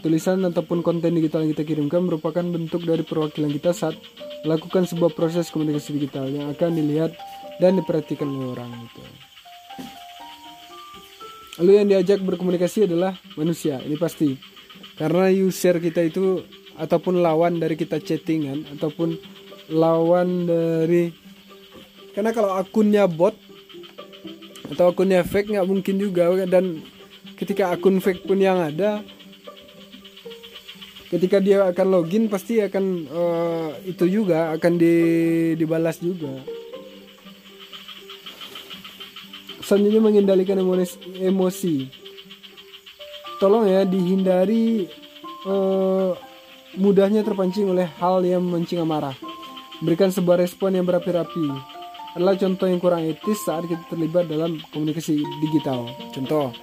tulisan 0.03 0.43
ataupun 0.43 0.83
konten 0.83 1.15
digital 1.15 1.47
yang 1.47 1.55
kita 1.55 1.63
kirimkan 1.63 2.03
merupakan 2.03 2.43
bentuk 2.43 2.83
dari 2.83 3.07
perwakilan 3.07 3.47
kita 3.55 3.71
saat 3.71 3.95
melakukan 4.43 4.83
sebuah 4.83 5.15
proses 5.15 5.47
komunikasi 5.47 5.95
digital 5.95 6.27
yang 6.27 6.51
akan 6.51 6.75
dilihat 6.75 7.15
dan 7.63 7.79
diperhatikan 7.79 8.27
oleh 8.27 8.51
orang 8.51 8.75
itu. 8.83 9.03
Lalu 11.63 11.71
yang 11.71 11.87
diajak 11.87 12.19
berkomunikasi 12.27 12.91
adalah 12.91 13.15
manusia, 13.39 13.79
ini 13.87 13.95
pasti. 13.95 14.35
Karena 14.99 15.31
user 15.31 15.79
kita 15.79 16.03
itu 16.03 16.43
ataupun 16.75 17.23
lawan 17.23 17.55
dari 17.55 17.79
kita 17.79 18.03
chattingan 18.03 18.67
ataupun 18.75 19.15
lawan 19.71 20.43
dari 20.43 21.07
karena 22.11 22.35
kalau 22.35 22.59
akunnya 22.59 23.07
bot 23.07 23.52
atau 24.71 24.91
akunnya 24.91 25.25
fake 25.25 25.51
nggak 25.51 25.67
mungkin 25.67 25.95
juga. 25.99 26.29
Dan 26.47 26.83
ketika 27.35 27.73
akun 27.73 27.99
fake 27.99 28.23
pun 28.23 28.39
yang 28.39 28.61
ada 28.61 29.03
ketika 31.13 31.37
dia 31.37 31.69
akan 31.69 31.87
login 31.93 32.25
pasti 32.25 32.57
akan 32.57 33.05
uh, 33.05 33.69
itu 33.85 34.09
juga 34.09 34.49
akan 34.57 34.81
di, 34.81 34.95
dibalas 35.53 36.01
juga. 36.01 36.41
Selanjutnya 39.61 40.01
mengendalikan 40.01 40.57
emosi 41.21 41.87
tolong 43.37 43.69
ya 43.69 43.85
dihindari 43.85 44.89
uh, 45.45 46.17
mudahnya 46.79 47.21
terpancing 47.21 47.69
oleh 47.69 47.85
hal 48.01 48.25
yang 48.25 48.41
memancing 48.41 48.81
amarah. 48.81 49.13
Berikan 49.85 50.09
sebuah 50.09 50.41
respon 50.41 50.73
yang 50.73 50.87
berapi-rapi 50.87 51.72
adalah 52.13 52.37
contoh 52.37 52.69
yang 52.69 52.77
kurang 52.77 53.09
etis 53.09 53.41
saat 53.41 53.65
kita 53.65 53.81
terlibat 53.89 54.29
dalam 54.29 54.61
komunikasi 54.69 55.21
digital. 55.41 55.89
Contoh 56.13 56.53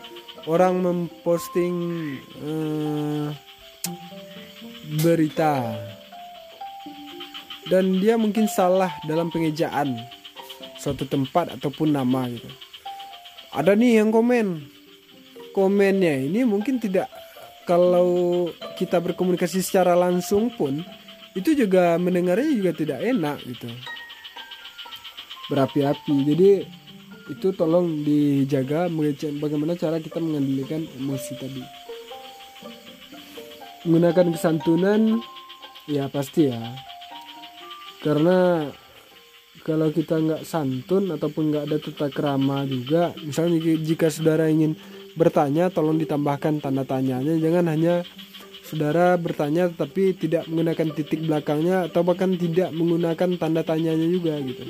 orang 0.46 0.78
memposting 0.80 1.74
uh, 2.42 3.34
berita. 5.02 5.74
Dan 7.70 8.02
dia 8.02 8.18
mungkin 8.18 8.50
salah 8.50 8.90
dalam 9.06 9.30
pengejaan 9.30 9.94
suatu 10.74 11.06
tempat 11.06 11.54
ataupun 11.54 11.94
nama 11.94 12.26
gitu. 12.26 12.50
Ada 13.54 13.78
nih 13.78 14.02
yang 14.02 14.10
komen. 14.10 14.66
Komennya 15.50 16.30
ini 16.30 16.46
mungkin 16.46 16.78
tidak 16.78 17.10
kalau 17.66 18.50
kita 18.78 19.02
berkomunikasi 19.02 19.62
secara 19.62 19.98
langsung 19.98 20.50
pun 20.54 20.82
itu 21.34 21.54
juga 21.54 21.98
mendengarnya 21.98 22.50
juga 22.54 22.70
tidak 22.74 23.02
enak 23.02 23.38
gitu 23.46 23.70
berapi-api. 25.50 26.14
Jadi 26.30 26.50
itu 27.30 27.48
tolong 27.54 28.06
dijaga 28.06 28.86
bagaimana 29.38 29.74
cara 29.74 29.98
kita 29.98 30.22
mengendalikan 30.22 30.86
emosi 30.98 31.32
tadi. 31.38 31.62
Menggunakan 33.86 34.30
kesantunan 34.34 35.18
ya 35.90 36.06
pasti 36.06 36.46
ya. 36.50 36.60
Karena 38.00 38.70
kalau 39.66 39.92
kita 39.92 40.16
nggak 40.16 40.42
santun 40.48 41.12
ataupun 41.12 41.52
nggak 41.52 41.64
ada 41.68 41.76
tata 41.76 42.08
kerama 42.08 42.64
juga 42.64 43.12
misalnya 43.20 43.60
jika 43.60 44.08
saudara 44.08 44.48
ingin 44.48 44.72
bertanya 45.18 45.68
tolong 45.68 46.00
ditambahkan 46.00 46.62
tanda 46.62 46.86
tanyanya. 46.86 47.36
Jangan 47.36 47.66
hanya 47.68 48.06
saudara 48.70 49.18
bertanya 49.18 49.66
tetapi 49.66 50.14
tidak 50.14 50.46
menggunakan 50.46 50.94
titik 50.94 51.26
belakangnya 51.26 51.90
atau 51.90 52.06
bahkan 52.06 52.30
tidak 52.38 52.70
menggunakan 52.70 53.34
tanda 53.34 53.66
tanyanya 53.66 54.06
juga 54.06 54.38
gitu. 54.38 54.62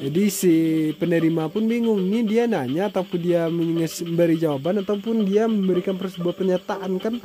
Jadi 0.00 0.22
si 0.32 0.54
penerima 0.96 1.52
pun 1.52 1.68
bingung 1.68 2.00
ini 2.00 2.24
dia 2.24 2.48
nanya 2.48 2.88
ataupun 2.88 3.20
dia 3.20 3.52
memberi 3.52 4.40
jawaban 4.40 4.80
ataupun 4.80 5.28
dia 5.28 5.44
memberikan 5.44 6.00
sebuah 6.00 6.32
pernyataan 6.32 6.96
kan 6.96 7.20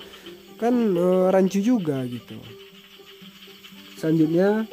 kan 0.59 0.75
e, 0.99 1.07
rancu 1.31 1.63
juga 1.63 2.03
gitu. 2.03 2.35
Selanjutnya 3.95 4.67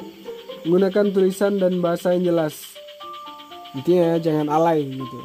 menggunakan 0.67 1.05
tulisan 1.15 1.55
dan 1.55 1.79
bahasa 1.79 2.11
yang 2.19 2.35
jelas. 2.35 2.75
Intinya 3.71 4.19
jangan 4.19 4.51
alay 4.51 4.83
gitu. 4.83 5.17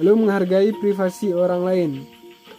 Lalu 0.00 0.24
menghargai 0.24 0.72
privasi 0.72 1.36
orang 1.36 1.62
lain 1.68 2.17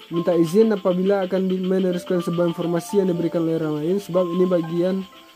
minta 0.10 0.34
izin 0.34 0.74
apabila 0.74 1.26
akan 1.26 1.46
meneruskan 1.46 2.22
sebuah 2.26 2.50
informasi 2.50 3.02
yang 3.02 3.14
diberikan 3.14 3.46
oleh 3.46 3.62
orang 3.62 3.76
lain 3.82 3.98
sebab 4.02 4.26
ini 4.26 4.46
bagian 4.50 4.96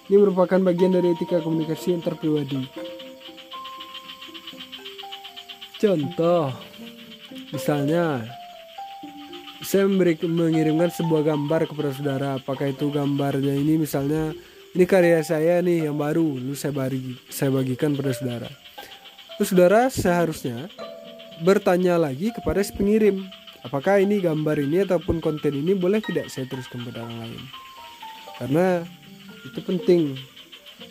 ini 0.09 0.15
merupakan 0.19 0.59
bagian 0.59 0.97
dari 0.97 1.13
etika 1.13 1.39
komunikasi 1.41 1.97
antar 1.97 2.17
pribadi 2.17 2.65
contoh 5.77 6.49
misalnya 7.53 8.25
saya 9.63 9.87
memberi, 9.87 10.19
mengirimkan 10.27 10.91
sebuah 10.91 11.33
gambar 11.33 11.65
kepada 11.65 11.89
saudara. 11.95 12.29
Apakah 12.37 12.69
itu 12.69 12.91
gambarnya 12.91 13.55
ini? 13.55 13.79
Misalnya 13.79 14.35
ini 14.75 14.83
karya 14.83 15.23
saya 15.23 15.63
nih 15.63 15.87
yang 15.89 15.97
baru 15.97 16.37
lalu 16.37 16.53
saya 16.53 16.75
bagi 16.75 17.15
saya 17.31 17.49
bagikan 17.49 17.95
pada 17.95 18.11
saudara. 18.11 18.49
Terus 19.39 19.49
saudara 19.49 19.81
seharusnya 19.89 20.69
bertanya 21.41 21.97
lagi 21.97 22.29
kepada 22.35 22.61
si 22.61 22.75
pengirim 22.75 23.25
apakah 23.63 23.99
ini 24.03 24.19
gambar 24.19 24.59
ini 24.61 24.83
ataupun 24.85 25.23
konten 25.23 25.55
ini 25.55 25.73
boleh 25.73 26.03
tidak 26.03 26.29
saya 26.29 26.45
teruskan 26.45 26.83
kepada 26.83 27.07
orang 27.07 27.27
lain? 27.27 27.43
Karena 28.37 28.67
itu 29.47 29.59
penting. 29.63 30.03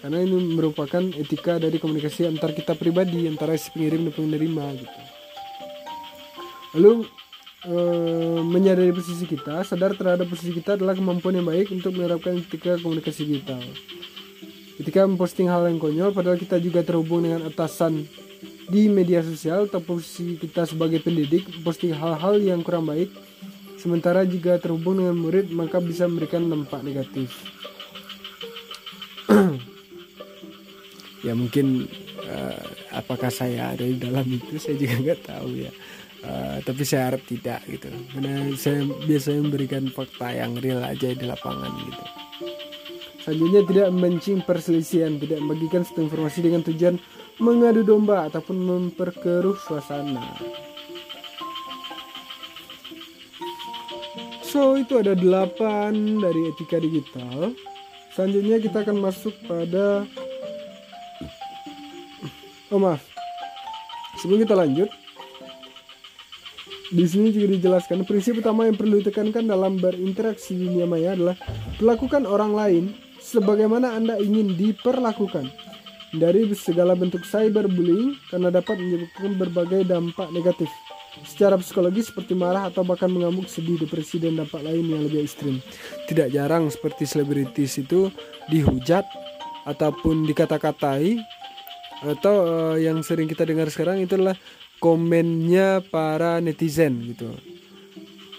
Karena 0.02 0.18
ini 0.18 0.58
merupakan 0.58 1.04
etika 1.14 1.62
dari 1.62 1.78
komunikasi 1.78 2.26
antar 2.26 2.50
kita 2.56 2.74
pribadi 2.74 3.30
antara 3.30 3.54
si 3.54 3.70
pengirim 3.70 4.10
dan 4.10 4.14
penerima 4.18 4.64
gitu. 4.82 5.00
Lalu 6.74 7.06
Eh, 7.62 8.40
menyadari 8.42 8.90
posisi 8.90 9.22
kita, 9.22 9.62
sadar 9.62 9.94
terhadap 9.94 10.26
posisi 10.26 10.50
kita 10.50 10.74
adalah 10.74 10.98
kemampuan 10.98 11.38
yang 11.38 11.46
baik 11.46 11.70
untuk 11.70 11.94
menerapkan 11.94 12.34
etika 12.34 12.74
komunikasi 12.82 13.38
kita. 13.38 13.54
Ketika 14.82 15.06
memposting 15.06 15.46
hal 15.46 15.70
yang 15.70 15.78
konyol, 15.78 16.10
padahal 16.10 16.42
kita 16.42 16.58
juga 16.58 16.82
terhubung 16.82 17.22
dengan 17.22 17.46
atasan 17.46 18.02
di 18.72 18.88
media 18.88 19.20
sosial 19.20 19.68
atau 19.68 19.84
posisi 19.84 20.40
kita 20.40 20.64
sebagai 20.64 21.04
pendidik, 21.04 21.44
posting 21.60 21.92
hal-hal 21.92 22.40
yang 22.40 22.64
kurang 22.64 22.88
baik, 22.88 23.12
sementara 23.76 24.24
jika 24.24 24.56
terhubung 24.56 24.96
dengan 24.96 25.12
murid, 25.12 25.52
maka 25.52 25.76
bisa 25.76 26.08
memberikan 26.08 26.48
dampak 26.48 26.80
negatif. 26.80 27.36
ya 31.26 31.36
mungkin 31.36 31.84
uh, 32.24 32.64
apakah 32.96 33.28
saya 33.28 33.76
ada 33.76 33.84
di 33.84 34.00
dalam 34.00 34.24
itu 34.24 34.56
saya 34.56 34.80
juga 34.80 34.96
nggak 35.04 35.20
tahu 35.28 35.68
ya. 35.68 35.72
Uh, 36.22 36.62
tapi 36.64 36.86
saya 36.86 37.12
harap 37.12 37.20
tidak 37.28 37.60
gitu. 37.68 37.92
Karena 38.14 38.48
saya 38.56 38.88
biasanya 39.04 39.40
memberikan 39.42 39.84
fakta 39.92 40.32
yang 40.32 40.56
real 40.56 40.80
aja 40.80 41.12
di 41.12 41.24
lapangan 41.28 41.72
gitu. 41.82 42.04
Selanjutnya 43.22 43.62
tidak 43.68 43.88
memancing 43.94 44.38
perselisihan 44.42 45.14
tidak 45.20 45.38
membagikan 45.44 45.86
satu 45.86 46.10
informasi 46.10 46.42
dengan 46.42 46.62
tujuan 46.66 46.98
mengadu 47.42 47.82
domba 47.82 48.30
ataupun 48.30 48.54
memperkeruh 48.54 49.58
suasana. 49.66 50.38
So 54.46 54.78
itu 54.78 55.02
ada 55.02 55.18
delapan 55.18 56.22
dari 56.22 56.54
etika 56.54 56.78
digital. 56.78 57.50
Selanjutnya 58.14 58.62
kita 58.62 58.86
akan 58.86 58.96
masuk 59.02 59.34
pada 59.48 60.06
oh 62.70 62.78
maaf. 62.78 63.02
Sebelum 64.22 64.46
kita 64.46 64.54
lanjut 64.54 64.86
di 66.92 67.08
sini 67.08 67.32
juga 67.32 67.56
dijelaskan 67.56 68.04
prinsip 68.04 68.44
utama 68.44 68.68
yang 68.68 68.76
perlu 68.76 69.00
ditekankan 69.00 69.48
dalam 69.48 69.80
berinteraksi 69.80 70.52
dunia 70.52 70.84
maya 70.84 71.16
adalah 71.16 71.36
perlakukan 71.80 72.28
orang 72.28 72.52
lain 72.52 72.84
sebagaimana 73.18 73.96
Anda 73.96 74.20
ingin 74.20 74.52
diperlakukan. 74.54 75.71
Dari 76.12 76.44
segala 76.52 76.92
bentuk 76.92 77.24
cyberbullying 77.24 78.20
karena 78.28 78.52
dapat 78.52 78.76
menyebabkan 78.76 79.32
berbagai 79.40 79.80
dampak 79.88 80.28
negatif 80.28 80.68
secara 81.24 81.60
psikologis 81.60 82.08
seperti 82.08 82.32
marah 82.32 82.72
atau 82.72 82.84
bahkan 82.84 83.12
mengamuk, 83.12 83.44
sedih, 83.44 83.76
depresi 83.76 84.16
dan 84.16 84.40
dampak 84.40 84.64
lain 84.64 84.84
yang 84.88 85.04
lebih 85.04 85.24
ekstrim. 85.24 85.60
Tidak 86.08 86.32
jarang 86.32 86.72
seperti 86.72 87.04
selebritis 87.04 87.80
itu 87.80 88.08
dihujat 88.48 89.04
ataupun 89.68 90.24
dikata-katai 90.24 91.20
atau 92.02 92.34
uh, 92.42 92.76
yang 92.80 93.04
sering 93.04 93.30
kita 93.30 93.46
dengar 93.46 93.70
sekarang 93.70 94.02
itu 94.02 94.18
adalah 94.18 94.34
komennya 94.82 95.84
para 95.86 96.42
netizen 96.42 96.98
gitu. 97.14 97.30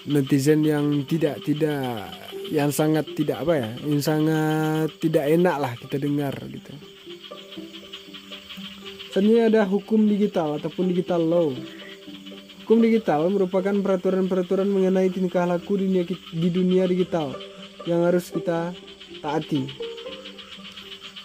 Netizen 0.03 0.67
yang 0.67 1.07
tidak 1.07 1.39
tidak 1.47 2.11
yang 2.51 2.75
sangat 2.75 3.07
tidak 3.15 3.39
apa 3.47 3.53
ya, 3.55 3.69
yang 3.87 4.03
sangat 4.03 4.91
tidak 4.99 5.31
enak 5.31 5.55
lah 5.63 5.73
kita 5.79 5.95
dengar 5.95 6.35
gitu. 6.51 6.92
Selanjutnya 9.13 9.45
ada 9.45 9.61
hukum 9.69 10.09
digital 10.09 10.57
ataupun 10.57 10.89
digital 10.89 11.21
law. 11.21 11.53
Hukum 12.65 12.81
digital 12.81 13.29
merupakan 13.29 13.69
peraturan-peraturan 13.69 14.65
mengenai 14.65 15.13
tingkah 15.13 15.45
laku 15.45 15.77
di 15.77 15.85
dunia, 15.85 16.03
di 16.33 16.49
dunia 16.49 16.83
digital 16.89 17.37
yang 17.85 18.09
harus 18.09 18.33
kita 18.33 18.73
taati. 19.21 19.69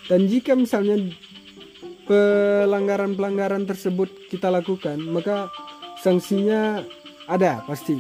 Dan 0.05 0.29
jika 0.29 0.53
misalnya 0.53 1.01
pelanggaran-pelanggaran 2.05 3.65
tersebut 3.65 4.29
kita 4.29 4.53
lakukan, 4.53 5.01
maka 5.09 5.49
sanksinya 6.05 6.85
ada 7.25 7.65
pasti. 7.65 7.97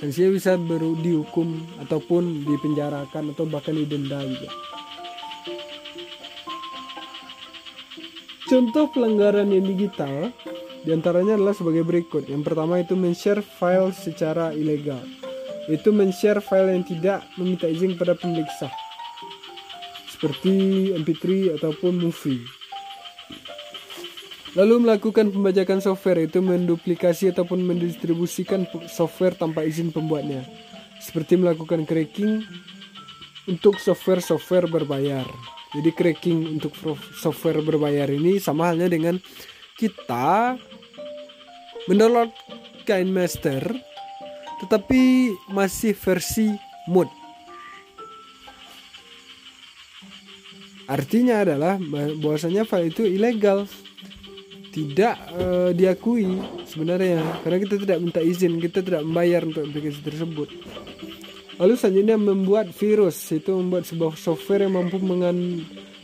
Sanksinya 0.00 0.32
bisa 0.32 0.56
baru 0.56 0.96
dihukum 0.96 1.60
ataupun 1.84 2.48
dipenjarakan 2.48 3.36
atau 3.36 3.44
bahkan 3.44 3.76
didenda 3.76 4.24
juga. 4.24 4.48
Contoh 8.44 8.92
pelanggaran 8.92 9.48
yang 9.48 9.64
digital 9.64 10.28
di 10.84 10.92
antaranya 10.92 11.40
adalah 11.40 11.56
sebagai 11.56 11.80
berikut. 11.80 12.28
Yang 12.28 12.44
pertama 12.44 12.76
itu 12.76 12.92
men-share 12.92 13.40
file 13.40 13.88
secara 13.96 14.52
ilegal. 14.52 15.00
Itu 15.64 15.96
men-share 15.96 16.44
file 16.44 16.76
yang 16.76 16.84
tidak 16.84 17.24
meminta 17.40 17.64
izin 17.64 17.96
pemilik 17.96 18.44
sah. 18.60 18.68
Seperti 20.12 20.92
MP3 20.92 21.56
ataupun 21.56 22.04
movie. 22.04 22.44
Lalu 24.54 24.86
melakukan 24.86 25.32
pembajakan 25.32 25.80
software 25.80 26.28
itu 26.28 26.44
menduplikasi 26.44 27.32
ataupun 27.32 27.64
mendistribusikan 27.64 28.68
software 28.86 29.34
tanpa 29.34 29.64
izin 29.64 29.88
pembuatnya. 29.88 30.44
Seperti 31.00 31.40
melakukan 31.40 31.88
cracking 31.88 32.44
untuk 33.48 33.80
software-software 33.80 34.68
berbayar. 34.68 35.53
Jadi 35.74 35.90
cracking 35.90 36.54
untuk 36.54 36.70
software 37.18 37.58
berbayar 37.58 38.06
ini 38.06 38.38
sama 38.38 38.70
halnya 38.70 38.86
dengan 38.86 39.18
kita 39.74 40.54
mendownload 41.90 42.30
Kain 42.86 43.10
Master 43.10 43.74
tetapi 44.64 45.34
masih 45.50 45.92
versi 45.92 46.48
mod. 46.86 47.10
Artinya 50.84 51.44
adalah 51.44 51.80
bahwasanya 52.20 52.68
file 52.68 52.92
itu 52.92 53.02
ilegal. 53.08 53.68
Tidak 54.74 55.16
uh, 55.38 55.70
diakui 55.70 56.34
sebenarnya 56.66 57.22
karena 57.46 57.62
kita 57.62 57.78
tidak 57.78 57.98
minta 58.02 58.18
izin, 58.18 58.58
kita 58.58 58.82
tidak 58.82 59.06
membayar 59.06 59.46
untuk 59.46 59.70
aplikasi 59.70 60.02
tersebut. 60.02 60.50
Lalu 61.54 61.74
selanjutnya 61.78 62.16
membuat 62.18 62.74
virus. 62.74 63.16
Itu 63.30 63.54
membuat 63.54 63.86
sebuah 63.86 64.18
software 64.18 64.66
yang 64.66 64.74
mampu 64.74 64.98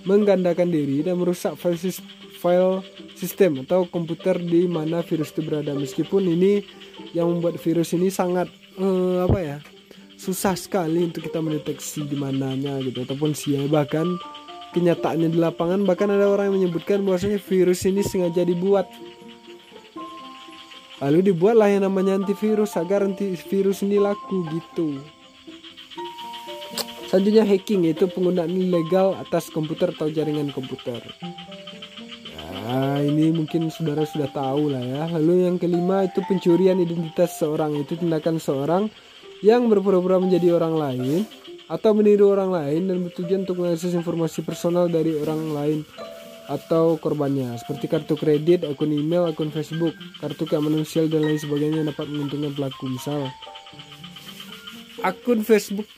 menggandakan 0.07 0.69
diri 0.71 1.03
dan 1.03 1.19
merusak 1.19 1.59
file, 1.59 1.79
file 2.39 2.87
sistem 3.19 3.67
atau 3.67 3.85
komputer 3.91 4.39
di 4.39 4.71
mana 4.71 5.03
virus 5.03 5.35
itu 5.35 5.43
berada. 5.43 5.75
Meskipun 5.75 6.23
ini 6.23 6.63
yang 7.13 7.27
membuat 7.27 7.59
virus 7.59 7.91
ini 7.97 8.09
sangat 8.09 8.47
uh, 8.79 9.27
apa 9.27 9.39
ya 9.43 9.59
susah 10.21 10.53
sekali 10.53 11.09
untuk 11.09 11.25
kita 11.25 11.41
mendeteksi 11.41 12.05
di 12.05 12.13
mananya 12.13 12.77
gitu 12.85 13.09
ataupun 13.09 13.33
siapa 13.33 13.65
bahkan 13.73 14.21
kenyataannya 14.77 15.33
di 15.33 15.39
lapangan 15.41 15.81
bahkan 15.89 16.13
ada 16.13 16.29
orang 16.29 16.53
yang 16.53 16.69
menyebutkan 16.69 17.01
bahwasanya 17.03 17.41
virus 17.43 17.89
ini 17.89 18.05
sengaja 18.07 18.47
dibuat. 18.47 18.87
Lalu 21.01 21.33
dibuatlah 21.33 21.73
yang 21.73 21.89
namanya 21.89 22.21
antivirus 22.21 22.77
agar 22.77 23.01
antivirus 23.01 23.81
ini 23.81 23.97
laku 23.97 24.45
gitu 24.53 25.01
Selanjutnya 27.11 27.43
hacking 27.43 27.91
yaitu 27.91 28.07
penggunaan 28.07 28.55
ilegal 28.55 29.19
atas 29.19 29.51
komputer 29.51 29.91
atau 29.91 30.07
jaringan 30.07 30.55
komputer. 30.55 31.03
Ya, 32.39 33.03
ini 33.03 33.35
mungkin 33.35 33.67
saudara 33.75 34.07
sudah 34.07 34.31
tahu 34.31 34.71
lah 34.71 34.79
ya. 34.79 35.11
Lalu 35.19 35.51
yang 35.51 35.59
kelima 35.59 36.07
itu 36.07 36.23
pencurian 36.23 36.79
identitas 36.79 37.35
seorang 37.43 37.75
itu 37.75 37.99
tindakan 37.99 38.39
seorang 38.39 38.87
yang 39.43 39.67
berpura-pura 39.67 40.23
menjadi 40.23 40.55
orang 40.55 40.79
lain 40.79 41.27
atau 41.67 41.91
meniru 41.99 42.31
orang 42.31 42.55
lain 42.55 42.87
dan 42.87 42.97
bertujuan 43.03 43.43
untuk 43.43 43.59
mengakses 43.59 43.91
informasi 43.91 44.47
personal 44.47 44.87
dari 44.87 45.19
orang 45.19 45.51
lain 45.51 45.79
atau 46.47 46.95
korbannya 46.95 47.59
seperti 47.59 47.91
kartu 47.91 48.15
kredit, 48.15 48.63
akun 48.67 48.95
email, 48.95 49.27
akun 49.27 49.51
Facebook, 49.51 49.99
kartu 50.23 50.47
keamanan 50.47 50.87
sosial 50.87 51.11
dan 51.11 51.27
lain 51.27 51.43
sebagainya 51.43 51.83
dapat 51.91 52.07
menguntungkan 52.07 52.55
pelaku 52.55 52.87
misal 52.87 53.27
akun 55.03 55.43
Facebook 55.43 55.91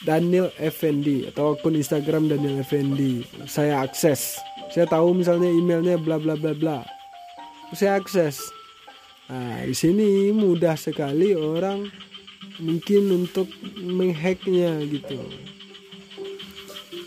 Daniel 0.00 0.48
Effendi 0.56 1.28
atau 1.28 1.52
akun 1.52 1.76
Instagram 1.76 2.32
Daniel 2.32 2.64
Effendi. 2.64 3.20
Saya 3.44 3.84
akses. 3.84 4.40
Saya 4.72 4.88
tahu 4.88 5.12
misalnya 5.12 5.52
emailnya 5.52 6.00
bla 6.00 6.16
bla 6.16 6.40
bla 6.40 6.56
bla. 6.56 6.80
Saya 7.76 8.00
akses. 8.00 8.40
Nah, 9.28 9.62
di 9.62 9.76
sini 9.76 10.32
mudah 10.32 10.74
sekali 10.74 11.36
orang 11.36 11.86
mungkin 12.64 13.12
untuk 13.12 13.46
menghacknya 13.76 14.80
gitu. 14.88 15.20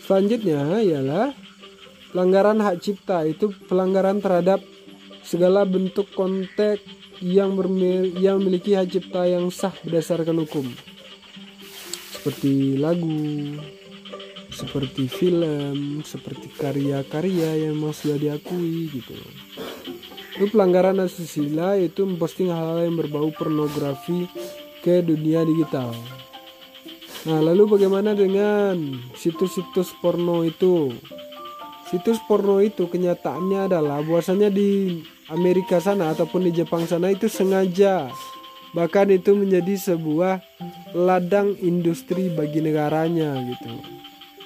Selanjutnya 0.06 0.78
ialah 0.78 1.34
pelanggaran 2.14 2.62
hak 2.62 2.78
cipta 2.78 3.26
itu 3.26 3.50
pelanggaran 3.66 4.22
terhadap 4.22 4.62
segala 5.26 5.66
bentuk 5.66 6.06
konten 6.14 6.78
yang, 7.18 7.58
yang 8.22 8.38
memiliki 8.38 8.78
hak 8.78 8.92
cipta 8.92 9.26
yang 9.26 9.50
sah 9.50 9.72
berdasarkan 9.82 10.44
hukum 10.46 10.93
seperti 12.24 12.80
lagu, 12.80 13.52
seperti 14.48 15.12
film, 15.12 16.00
seperti 16.00 16.48
karya-karya 16.56 17.68
yang 17.68 17.76
memang 17.76 17.92
sudah 17.92 18.16
diakui 18.16 18.88
gitu. 18.88 19.12
Itu 20.40 20.48
pelanggaran 20.48 21.04
asusila 21.04 21.76
itu 21.76 22.08
memposting 22.08 22.48
hal-hal 22.48 22.88
yang 22.88 22.96
berbau 22.96 23.28
pornografi 23.28 24.24
ke 24.80 25.04
dunia 25.04 25.44
digital. 25.44 25.92
Nah, 27.28 27.44
lalu 27.44 27.76
bagaimana 27.76 28.16
dengan 28.16 29.04
situs-situs 29.12 29.92
porno 30.00 30.48
itu? 30.48 30.96
Situs 31.92 32.24
porno 32.24 32.56
itu 32.64 32.88
kenyataannya 32.88 33.68
adalah 33.68 34.00
bahwasanya 34.00 34.48
di 34.48 34.96
Amerika 35.28 35.76
sana 35.76 36.16
ataupun 36.16 36.48
di 36.48 36.56
Jepang 36.56 36.88
sana 36.88 37.12
itu 37.12 37.28
sengaja 37.28 38.08
bahkan 38.74 39.06
itu 39.08 39.32
menjadi 39.38 39.94
sebuah 39.94 40.42
ladang 40.92 41.54
industri 41.62 42.28
bagi 42.28 42.58
negaranya 42.58 43.38
gitu. 43.46 43.72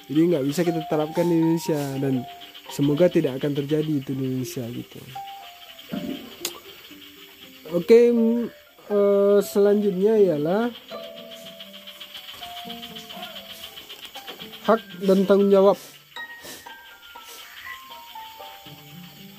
Jadi 0.09 0.19
nggak 0.33 0.45
bisa 0.45 0.61
kita 0.61 0.81
terapkan 0.89 1.25
di 1.25 1.35
Indonesia 1.37 1.81
dan 1.97 2.25
semoga 2.69 3.09
tidak 3.09 3.41
akan 3.41 3.57
terjadi 3.57 3.91
itu 4.01 4.11
di 4.13 4.23
Indonesia 4.25 4.65
gitu. 4.69 5.01
Oke 7.69 8.09
uh, 8.89 9.37
selanjutnya 9.41 10.17
ialah 10.17 10.73
hak 14.65 14.81
dan 15.05 15.25
tanggung 15.25 15.53
jawab. 15.53 15.77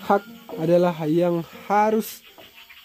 Hak 0.06 0.26
adalah 0.58 0.94
yang 1.06 1.46
harus 1.70 2.22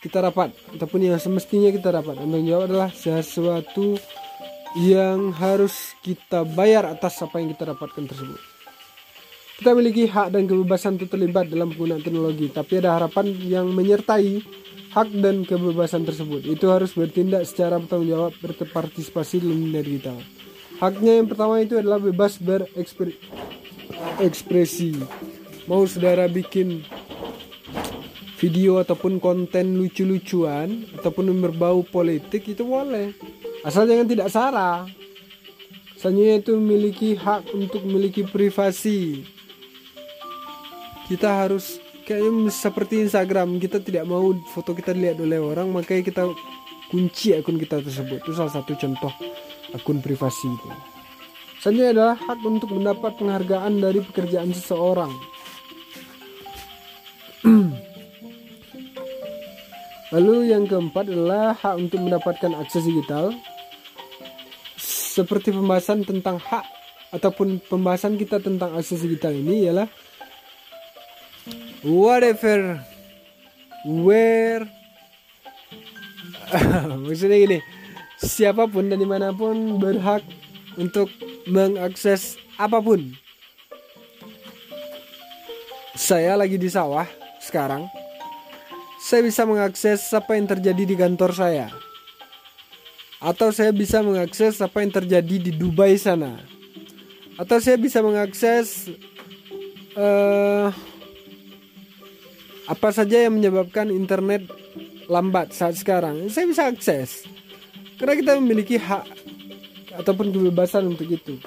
kita 0.06 0.22
dapat 0.22 0.54
ataupun 0.78 1.02
yang 1.02 1.18
semestinya 1.18 1.74
kita 1.74 1.89
dapat 1.89 2.22
dan 2.22 2.30
tanggung 2.30 2.46
jawab 2.46 2.70
adalah 2.70 2.94
sesuatu 2.94 3.98
yang 4.78 5.34
harus 5.34 5.98
kita 6.06 6.46
bayar 6.46 6.86
atas 6.86 7.18
apa 7.26 7.41
yang 7.41 7.50
kita 7.58 7.74
dapatkan 7.74 8.06
tersebut. 8.06 8.38
Kita 9.58 9.74
memiliki 9.74 10.06
hak 10.06 10.30
dan 10.30 10.46
kebebasan 10.46 11.02
untuk 11.02 11.18
terlibat 11.18 11.50
dalam 11.50 11.74
penggunaan 11.74 12.06
teknologi 12.06 12.54
tapi 12.54 12.86
ada 12.86 13.02
harapan 13.02 13.34
yang 13.41 13.74
menyertai 13.74 14.46
hak 14.94 15.10
dan 15.18 15.41
kebebasan 15.41 16.06
tersebut. 16.06 16.46
Itu 16.46 16.70
harus 16.70 16.94
bertindak 16.94 17.50
secara 17.50 17.82
bertanggung 17.82 18.13
jawab 18.13 18.38
berpartisipasi 18.46 19.41
dalam 19.41 19.58
dunia 19.58 19.82
digital. 19.82 20.22
Haknya 20.78 21.18
yang 21.24 21.32
pertama 21.32 21.63
itu 21.63 21.80
adalah 21.82 21.98
bebas 21.98 22.38
berekspresi 22.38 24.91
mau 25.65 25.82
saudara 25.89 26.30
bikin 26.30 26.86
video 28.36 28.84
ataupun 28.84 29.24
konten 29.24 29.80
lucu-lucuan 29.80 30.84
ataupun 31.00 31.32
berbau 31.39 31.88
politik 31.88 32.52
itu 32.52 32.63
boleh. 32.67 33.15
Asal 33.63 33.88
jangan 33.88 34.08
tidak 34.08 34.28
sara. 34.28 34.84
Selanjutnya 35.95 36.43
itu 36.43 36.52
memiliki 36.60 37.10
hak 37.15 37.56
untuk 37.56 37.82
memiliki 37.88 38.28
privasi. 38.28 39.24
Kita 41.08 41.48
harus 41.48 41.80
kayak 42.06 42.52
seperti 42.52 43.08
Instagram 43.08 43.58
kita 43.58 43.82
tidak 43.82 44.06
mau 44.06 44.36
foto 44.52 44.76
kita 44.76 44.93
dilihat 44.93 45.17
oleh 45.17 45.41
orang 45.41 45.71
makanya 45.71 46.04
kita 46.06 46.24
kunci 46.91 47.34
akun 47.34 47.58
kita 47.58 47.82
tersebut. 47.82 48.21
Itu 48.21 48.36
salah 48.36 48.54
satu 48.54 48.76
contoh 48.76 49.13
akun 49.74 50.04
privasi 50.04 50.45
itu. 50.52 50.69
Selanjutnya 51.63 51.89
adalah 51.98 52.15
hak 52.19 52.39
untuk 52.45 52.69
mendapat 52.78 53.17
penghargaan 53.17 53.82
dari 53.82 53.98
pekerjaan 54.06 54.54
seseorang 54.54 55.10
lalu 60.15 60.56
yang 60.56 60.63
keempat 60.63 61.12
adalah 61.12 61.51
hak 61.51 61.75
untuk 61.75 61.99
mendapatkan 61.99 62.56
akses 62.56 62.88
digital. 62.88 63.36
Seperti 64.80 65.51
pembahasan 65.51 66.08
tentang 66.08 66.39
hak 66.39 66.63
ataupun 67.12 67.60
pembahasan 67.67 68.15
kita 68.15 68.39
tentang 68.39 68.75
akses 68.80 69.04
digital 69.04 69.36
ini 69.36 69.67
ialah 69.67 69.88
whatever 71.84 72.80
where 73.88 74.67
maksudnya 77.08 77.38
gini 77.39 77.60
siapa 78.19 78.67
pun 78.67 78.91
dan 78.91 78.99
di 78.99 79.08
mana 79.08 79.32
pun 79.32 79.80
berhak 79.80 80.23
untuk 80.75 81.12
mengakses 81.47 82.39
apa 82.56 82.80
pun. 82.80 83.15
Saya 85.95 86.36
lagi 86.36 86.60
di 86.60 86.67
sawah 86.67 87.08
sekarang 87.39 87.88
saya 89.06 89.22
bisa 89.22 89.46
mengakses 89.46 90.02
apa 90.18 90.34
yang 90.34 90.50
terjadi 90.50 90.82
di 90.82 90.96
kantor 90.98 91.30
saya. 91.38 91.70
Atau 93.22 93.54
saya 93.54 93.70
bisa 93.70 94.02
mengakses 94.02 94.58
apa 94.65 94.82
yang 94.82 94.89
terjadi 94.89 95.46
di 95.46 95.52
Dubai 95.54 95.94
sana. 95.94 96.41
Atau 97.38 97.62
saya 97.62 97.78
bisa 97.78 98.02
mengakses 98.02 98.89
uh, 99.94 100.74
apa 102.65 102.89
saja 102.89 103.30
yang 103.30 103.38
menyebabkan 103.38 103.94
internet 103.94 104.50
lambat 105.06 105.54
saat 105.54 105.78
sekarang. 105.78 106.26
Saya 106.34 106.50
bisa 106.50 106.65
akses. 106.65 107.30
Karena 108.02 108.18
kita 108.18 108.32
memiliki 108.41 108.82
hak 108.82 109.06
ataupun 110.02 110.34
kebebasan 110.34 110.89
untuk 110.89 111.06
itu. 111.06 111.38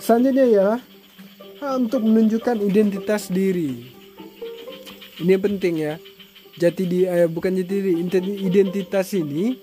Selanjutnya 0.00 0.48
ya 0.48 0.68
hak 1.60 1.72
untuk 1.76 2.00
menunjukkan 2.08 2.56
identitas 2.64 3.28
diri. 3.28 3.92
Ini 5.20 5.36
penting 5.36 5.76
ya 5.76 6.00
jati 6.58 6.84
di 6.84 6.98
eh, 7.06 7.30
bukan 7.30 7.54
jati 7.54 7.70
diri 7.70 7.92
identitas 8.42 9.14
ini 9.14 9.54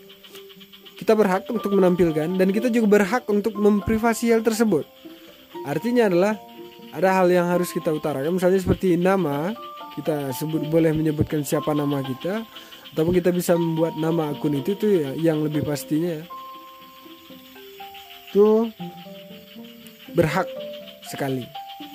kita 0.95 1.12
berhak 1.12 1.43
untuk 1.51 1.75
menampilkan 1.75 2.39
dan 2.39 2.47
kita 2.55 2.71
juga 2.71 2.99
berhak 2.99 3.27
untuk 3.27 3.60
memprivasi 3.60 4.31
hal 4.31 4.41
tersebut. 4.41 4.88
Artinya 5.67 6.08
adalah 6.08 6.39
ada 6.95 7.19
hal 7.19 7.27
yang 7.27 7.51
harus 7.51 7.75
kita 7.75 7.91
utarakan. 7.91 8.39
Misalnya 8.39 8.63
seperti 8.63 8.95
nama 8.95 9.51
kita 9.99 10.31
sebut 10.31 10.71
boleh 10.71 10.95
menyebutkan 10.95 11.43
siapa 11.43 11.75
nama 11.75 11.99
kita 11.99 12.47
ataupun 12.95 13.12
kita 13.12 13.36
bisa 13.36 13.60
membuat 13.60 13.99
nama 13.99 14.31
akun 14.31 14.55
itu 14.55 14.71
tuh 14.79 14.91
ya, 14.91 15.12
yang 15.19 15.43
lebih 15.43 15.67
pastinya. 15.67 16.23
Itu 18.31 18.71
berhak 20.15 20.47
sekali 21.12 21.43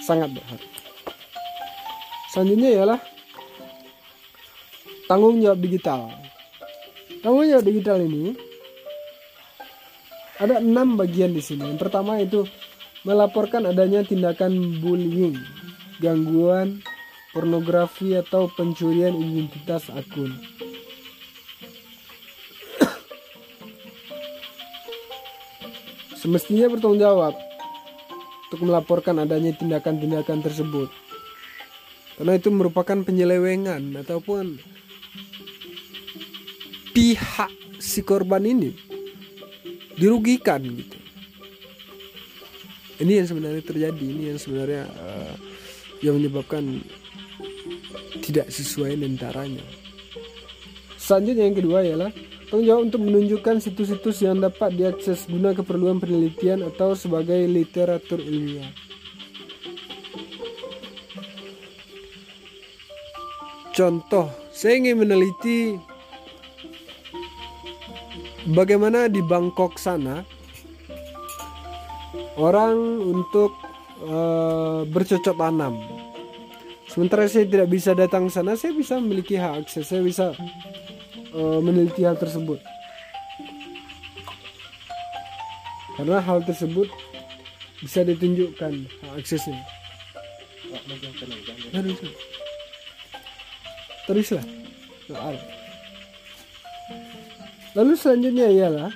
sangat 0.04 0.28
berhak. 0.36 0.60
Selanjutnya 2.36 2.70
ialah 2.76 3.00
tanggung 5.10 5.42
jawab 5.42 5.58
digital 5.58 6.14
tanggung 7.18 7.50
jawab 7.50 7.66
digital 7.66 7.98
ini 7.98 8.38
ada 10.38 10.62
enam 10.62 10.94
bagian 10.94 11.34
di 11.34 11.42
sini 11.42 11.66
yang 11.66 11.82
pertama 11.82 12.22
itu 12.22 12.46
melaporkan 13.02 13.66
adanya 13.66 14.06
tindakan 14.06 14.78
bullying 14.78 15.34
gangguan 15.98 16.78
pornografi 17.30 18.18
atau 18.18 18.50
pencurian 18.50 19.14
identitas 19.14 19.86
akun. 19.94 20.34
Semestinya 26.20 26.66
bertanggung 26.74 26.98
jawab 26.98 27.38
untuk 28.50 28.66
melaporkan 28.66 29.22
adanya 29.22 29.54
tindakan-tindakan 29.54 30.42
tersebut. 30.42 30.90
Karena 32.18 32.34
itu 32.36 32.52
merupakan 32.52 33.00
penyelewengan 33.06 33.96
ataupun 34.04 34.60
pihak 36.90 37.52
si 37.80 38.04
korban 38.04 38.44
ini 38.44 38.74
dirugikan 39.96 40.62
gitu. 40.64 40.98
Ini 43.00 43.24
yang 43.24 43.28
sebenarnya 43.32 43.62
terjadi, 43.64 44.04
ini 44.04 44.22
yang 44.28 44.40
sebenarnya 44.40 44.84
uh, 44.84 45.32
yang 46.04 46.20
menyebabkan 46.20 46.84
tidak 48.20 48.52
sesuai 48.52 49.00
nentaranya. 49.00 49.64
Selanjutnya 51.00 51.48
yang 51.48 51.56
kedua 51.56 51.80
ialah 51.80 52.12
tanggung 52.52 52.66
jawab 52.68 52.82
untuk 52.92 53.00
menunjukkan 53.00 53.56
situs-situs 53.64 54.20
yang 54.20 54.36
dapat 54.38 54.76
diakses 54.76 55.24
guna 55.32 55.56
keperluan 55.56 55.96
penelitian 55.96 56.60
atau 56.68 56.92
sebagai 56.92 57.40
literatur 57.48 58.20
ilmiah. 58.20 58.68
Contoh, 63.72 64.28
saya 64.52 64.76
ingin 64.76 65.00
meneliti 65.00 65.72
bagaimana 68.48 69.10
di 69.12 69.20
Bangkok 69.20 69.76
sana 69.76 70.24
orang 72.40 72.76
untuk 73.04 73.52
uh, 74.04 74.86
bercocok 74.88 75.36
tanam. 75.36 75.76
Sementara 76.90 77.30
saya 77.30 77.46
tidak 77.46 77.70
bisa 77.70 77.94
datang 77.94 78.26
sana 78.32 78.56
saya 78.56 78.74
bisa 78.74 78.98
memiliki 78.98 79.38
hak 79.38 79.66
akses 79.66 79.86
saya 79.86 80.02
bisa 80.02 80.32
uh, 81.36 81.58
meneliti 81.60 82.02
hal 82.02 82.16
tersebut. 82.16 82.58
Karena 86.00 86.18
hal 86.24 86.40
tersebut 86.48 86.88
bisa 87.84 88.00
ditunjukkan 88.08 88.72
hak 89.04 89.12
aksesnya. 89.20 89.60
Teruslah 91.70 92.14
teruslah. 94.08 94.46
Soal 95.06 95.59
lalu 97.78 97.92
selanjutnya 97.98 98.46
ialah 98.50 98.90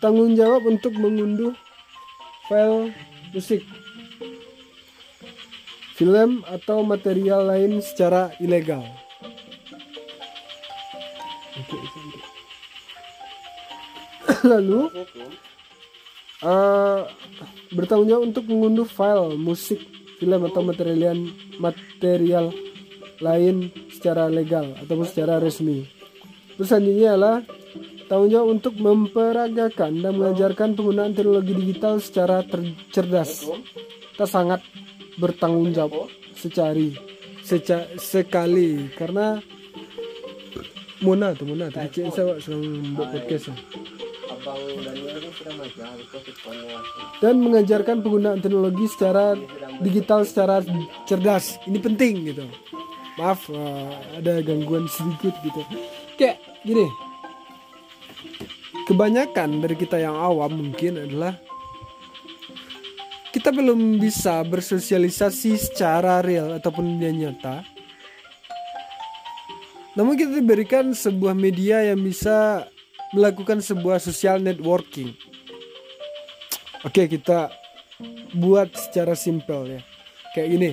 tanggung 0.00 0.36
jawab 0.36 0.64
untuk 0.68 0.92
mengunduh 0.96 1.56
file 2.48 2.94
musik 3.34 3.64
film 5.96 6.44
atau 6.44 6.84
material 6.84 7.48
lain 7.48 7.80
secara 7.80 8.28
ilegal. 8.36 8.84
Lalu 14.44 14.92
uh, 16.44 17.08
bertanggung 17.72 18.12
jawab 18.12 18.28
untuk 18.28 18.44
mengunduh 18.44 18.84
file 18.84 19.40
musik, 19.40 19.80
film 20.20 20.44
atau 20.44 20.60
material 20.60 21.16
material 21.56 22.52
lain 23.24 23.72
secara 23.88 24.28
legal 24.28 24.76
ataupun 24.84 25.08
secara 25.08 25.40
resmi. 25.40 25.88
Terus 26.60 26.68
selanjutnya 26.68 27.16
adalah 27.16 27.40
tanggung 28.06 28.30
jawab 28.30 28.48
untuk 28.58 28.74
memperagakan 28.78 29.92
dan 30.00 30.12
mengajarkan 30.14 30.78
penggunaan 30.78 31.12
teknologi 31.12 31.52
digital 31.54 31.98
secara 31.98 32.42
cerdas. 32.94 33.46
Kita 34.14 34.26
sangat 34.26 34.62
bertanggung 35.18 35.74
jawab 35.74 36.08
secari 36.32 36.94
seca, 37.42 37.90
sekali. 37.98 38.90
Karena 38.94 39.38
Mona 41.02 41.34
tuh 41.36 41.46
Mona 41.50 41.68
tuh. 41.68 41.84
Cek 41.86 42.14
saya 42.14 42.38
buat 42.94 43.08
podcast 43.12 43.52
dan 47.18 47.42
mengajarkan 47.42 48.04
penggunaan 48.04 48.38
teknologi 48.38 48.86
secara 48.86 49.34
digital 49.82 50.22
secara 50.22 50.62
cerdas. 51.04 51.58
Ini 51.66 51.78
penting 51.82 52.14
gitu. 52.30 52.46
Maaf 53.16 53.48
uh, 53.48 53.90
ada 54.14 54.44
gangguan 54.44 54.86
sedikit 54.86 55.34
gitu. 55.42 55.60
Kayak 56.14 56.38
gini 56.62 57.05
kebanyakan 58.86 59.58
dari 59.58 59.74
kita 59.74 59.98
yang 59.98 60.14
awam 60.14 60.62
mungkin 60.62 61.02
adalah 61.02 61.34
kita 63.34 63.50
belum 63.50 63.98
bisa 63.98 64.40
bersosialisasi 64.46 65.58
secara 65.58 66.22
real 66.22 66.56
ataupun 66.56 66.96
dia 66.96 67.12
nyata. 67.12 67.66
Namun 69.98 70.14
kita 70.16 70.38
diberikan 70.38 70.94
sebuah 70.94 71.34
media 71.36 71.82
yang 71.84 72.00
bisa 72.00 72.64
melakukan 73.12 73.60
sebuah 73.60 74.00
social 74.00 74.40
networking. 74.40 75.12
Oke, 76.86 77.10
kita 77.10 77.50
buat 78.32 78.72
secara 78.72 79.18
simpel 79.18 79.68
ya. 79.68 79.80
Kayak 80.32 80.48
gini. 80.52 80.70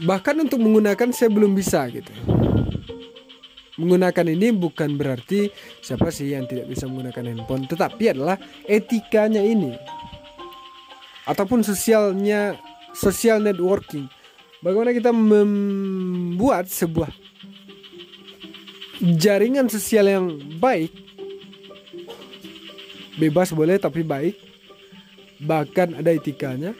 Bahkan 0.00 0.36
untuk 0.40 0.58
menggunakan 0.58 1.12
saya 1.12 1.28
belum 1.28 1.52
bisa 1.52 1.84
gitu 1.92 2.39
menggunakan 3.80 4.26
ini 4.28 4.52
bukan 4.52 5.00
berarti 5.00 5.48
siapa 5.80 6.12
sih 6.12 6.36
yang 6.36 6.44
tidak 6.44 6.68
bisa 6.68 6.84
menggunakan 6.84 7.32
handphone, 7.32 7.64
tetapi 7.64 8.12
adalah 8.12 8.36
etikanya 8.68 9.40
ini. 9.40 9.72
ataupun 11.20 11.62
sosialnya 11.62 12.58
social 12.90 13.38
networking. 13.38 14.10
Bagaimana 14.66 14.90
kita 14.90 15.14
membuat 15.14 16.66
sebuah 16.66 17.12
jaringan 19.00 19.72
sosial 19.72 20.10
yang 20.10 20.26
baik 20.60 20.92
bebas 23.16 23.52
boleh 23.56 23.80
tapi 23.80 24.04
baik 24.04 24.36
bahkan 25.40 25.96
ada 25.96 26.12
etikanya 26.12 26.76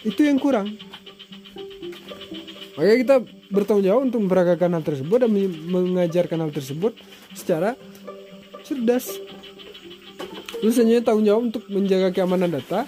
itu 0.00 0.24
yang 0.24 0.40
kurang 0.40 0.72
makanya 2.76 2.96
kita 3.04 3.16
bertanggung 3.48 3.86
jawab 3.86 4.02
untuk 4.12 4.20
memperagakan 4.28 4.78
hal 4.78 4.84
tersebut 4.84 5.18
dan 5.24 5.30
mengajarkan 5.72 6.38
hal 6.44 6.52
tersebut 6.52 6.92
secara 7.32 7.74
cerdas 8.64 9.16
Terus 10.58 10.74
selanjutnya 10.74 11.06
tanggung 11.06 11.26
jawab 11.26 11.42
untuk 11.54 11.64
menjaga 11.70 12.08
keamanan 12.10 12.50
data 12.50 12.82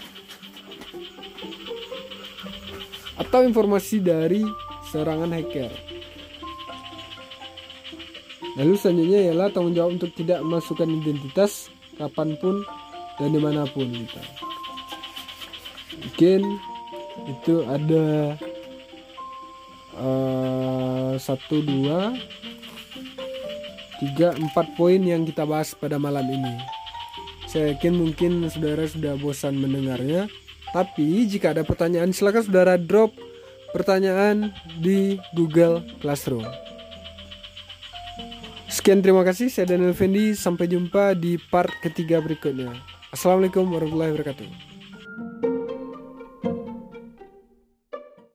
atau 3.14 3.40
informasi 3.46 4.03
dari 4.03 4.42
serangan 4.90 5.31
hacker. 5.31 5.70
Lalu 8.59 8.75
selanjutnya 8.75 9.20
ialah 9.31 9.49
tanggung 9.55 9.79
jawab 9.79 10.03
untuk 10.03 10.11
tidak 10.18 10.42
memasukkan 10.42 10.90
identitas 10.90 11.70
kapan 11.94 12.35
pun 12.42 12.66
dan 13.23 13.31
di 13.31 13.38
mana 13.38 13.62
pun 13.70 13.87
kita. 13.87 14.23
Mungkin 15.94 16.40
itu 17.31 17.55
ada 17.70 18.35
satu 21.20 21.62
dua 21.64 22.14
tiga 24.00 24.33
empat 24.33 24.72
poin 24.81 25.00
yang 25.03 25.29
kita 25.29 25.44
bahas 25.44 25.76
pada 25.76 26.00
malam 26.00 26.24
ini. 26.24 26.55
Saya 27.50 27.74
yakin 27.74 27.98
mungkin 27.98 28.46
saudara 28.46 28.87
sudah 28.87 29.18
bosan 29.18 29.59
mendengarnya. 29.59 30.31
Tapi 30.70 31.26
jika 31.26 31.50
ada 31.50 31.66
pertanyaan 31.66 32.14
silakan 32.14 32.46
saudara 32.46 32.79
drop 32.79 33.11
pertanyaan 33.74 34.55
di 34.79 35.18
Google 35.35 35.83
Classroom. 35.98 36.46
Sekian 38.70 39.03
terima 39.03 39.26
kasih 39.26 39.50
saya 39.50 39.74
Daniel 39.74 39.98
Fendi 39.98 40.31
sampai 40.38 40.70
jumpa 40.70 41.18
di 41.18 41.42
part 41.50 41.74
ketiga 41.83 42.22
berikutnya. 42.22 42.70
Assalamualaikum 43.11 43.66
warahmatullahi 43.66 44.14
wabarakatuh. 44.14 44.80